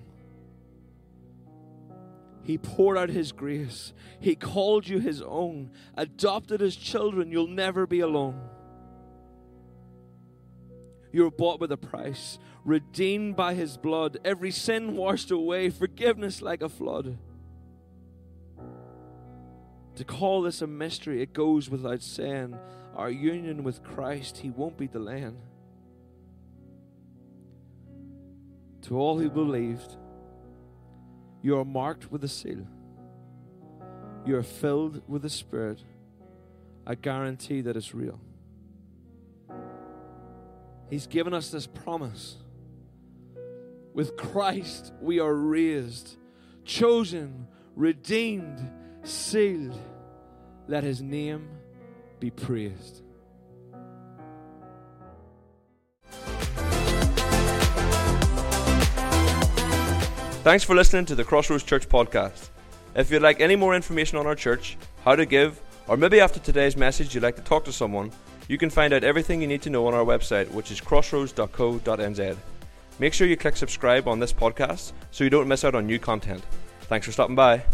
He 2.43 2.59
poured 2.59 2.99
out 2.99 3.09
His 3.09 3.31
grace. 3.31 3.93
He 4.19 4.35
called 4.35 4.89
you 4.89 4.99
His 4.99 5.23
own, 5.23 5.71
adopted 5.97 6.61
as 6.61 6.75
children. 6.75 7.31
You'll 7.31 7.47
never 7.47 7.87
be 7.87 8.01
alone. 8.01 8.41
You 11.13 11.23
were 11.23 11.31
bought 11.31 11.61
with 11.61 11.71
a 11.71 11.77
price, 11.77 12.39
redeemed 12.65 13.37
by 13.37 13.55
His 13.55 13.77
blood, 13.77 14.19
every 14.25 14.51
sin 14.51 14.97
washed 14.97 15.31
away, 15.31 15.71
forgiveness 15.71 16.43
like 16.43 16.63
a 16.63 16.69
flood. 16.69 17.17
To 19.97 20.05
call 20.05 20.43
this 20.43 20.63
a 20.63 20.67
mystery, 20.67 21.23
it 21.23 21.33
goes 21.33 21.71
without 21.71 22.03
saying, 22.03 22.59
our 22.95 23.11
union 23.11 23.65
with 23.65 23.83
Christ, 23.83 24.39
He 24.39 24.51
won't 24.51 24.77
be 24.77 24.87
delaying. 24.87 25.39
To 28.83 28.99
all 28.99 29.19
who 29.19 29.31
believed, 29.31 29.97
you 31.43 31.57
are 31.59 31.65
marked 31.65 32.11
with 32.11 32.25
a 32.25 32.29
seal. 32.29 32.67
You 34.25 34.37
are 34.37 34.43
filled 34.43 35.03
with 35.09 35.23
the 35.23 35.31
Spirit, 35.31 35.83
a 36.87 36.95
guarantee 36.95 37.61
that 37.63 37.77
it's 37.77 37.95
real. 37.95 38.21
He's 40.91 41.07
given 41.07 41.33
us 41.33 41.51
this 41.51 41.67
promise. 41.67 42.37
With 43.95 44.17
Christ, 44.17 44.93
we 45.01 45.21
are 45.21 45.35
raised, 45.35 46.17
chosen, 46.65 47.47
redeemed, 47.75 48.71
sealed. 49.03 49.79
Let 50.69 50.85
his 50.85 51.03
name 51.03 51.49
be 52.23 52.31
praised. 52.31 53.03
Thanks 60.45 60.65
for 60.65 60.75
listening 60.77 61.05
to 61.07 61.17
the 61.17 61.25
Crossroads 61.25 61.65
Church 61.65 61.89
podcast. 61.89 62.51
If 62.95 63.11
you'd 63.11 63.23
like 63.23 63.41
any 63.41 63.57
more 63.57 63.75
information 63.75 64.19
on 64.19 64.27
our 64.27 64.37
church, 64.37 64.77
how 65.05 65.17
to 65.17 65.27
give, 65.27 65.61
or 65.89 65.97
maybe 65.97 66.21
after 66.21 66.39
today's 66.39 66.77
message 66.77 67.13
you'd 67.13 67.25
like 67.25 67.37
to 67.37 67.43
talk 67.43 67.65
to 67.65 67.73
someone, 67.73 68.13
you 68.49 68.57
can 68.57 68.71
find 68.71 68.93
out 68.93 69.03
everything 69.03 69.41
you 69.41 69.49
need 69.49 69.63
to 69.63 69.71
know 69.71 69.87
on 69.87 69.95
our 69.95 70.05
website, 70.05 70.49
which 70.53 70.71
is 70.71 70.81
crossroads.co.nz. 70.81 72.37
Make 73.01 73.15
sure 73.15 73.27
you 73.27 73.37
click 73.37 73.57
subscribe 73.57 74.07
on 74.07 74.21
this 74.21 74.33
podcast 74.33 74.93
so 75.11 75.25
you 75.25 75.31
don't 75.31 75.49
miss 75.49 75.65
out 75.65 75.75
on 75.75 75.87
new 75.87 75.99
content. 75.99 76.45
Thanks 76.83 77.07
for 77.07 77.13
stopping 77.13 77.35
by. 77.35 77.65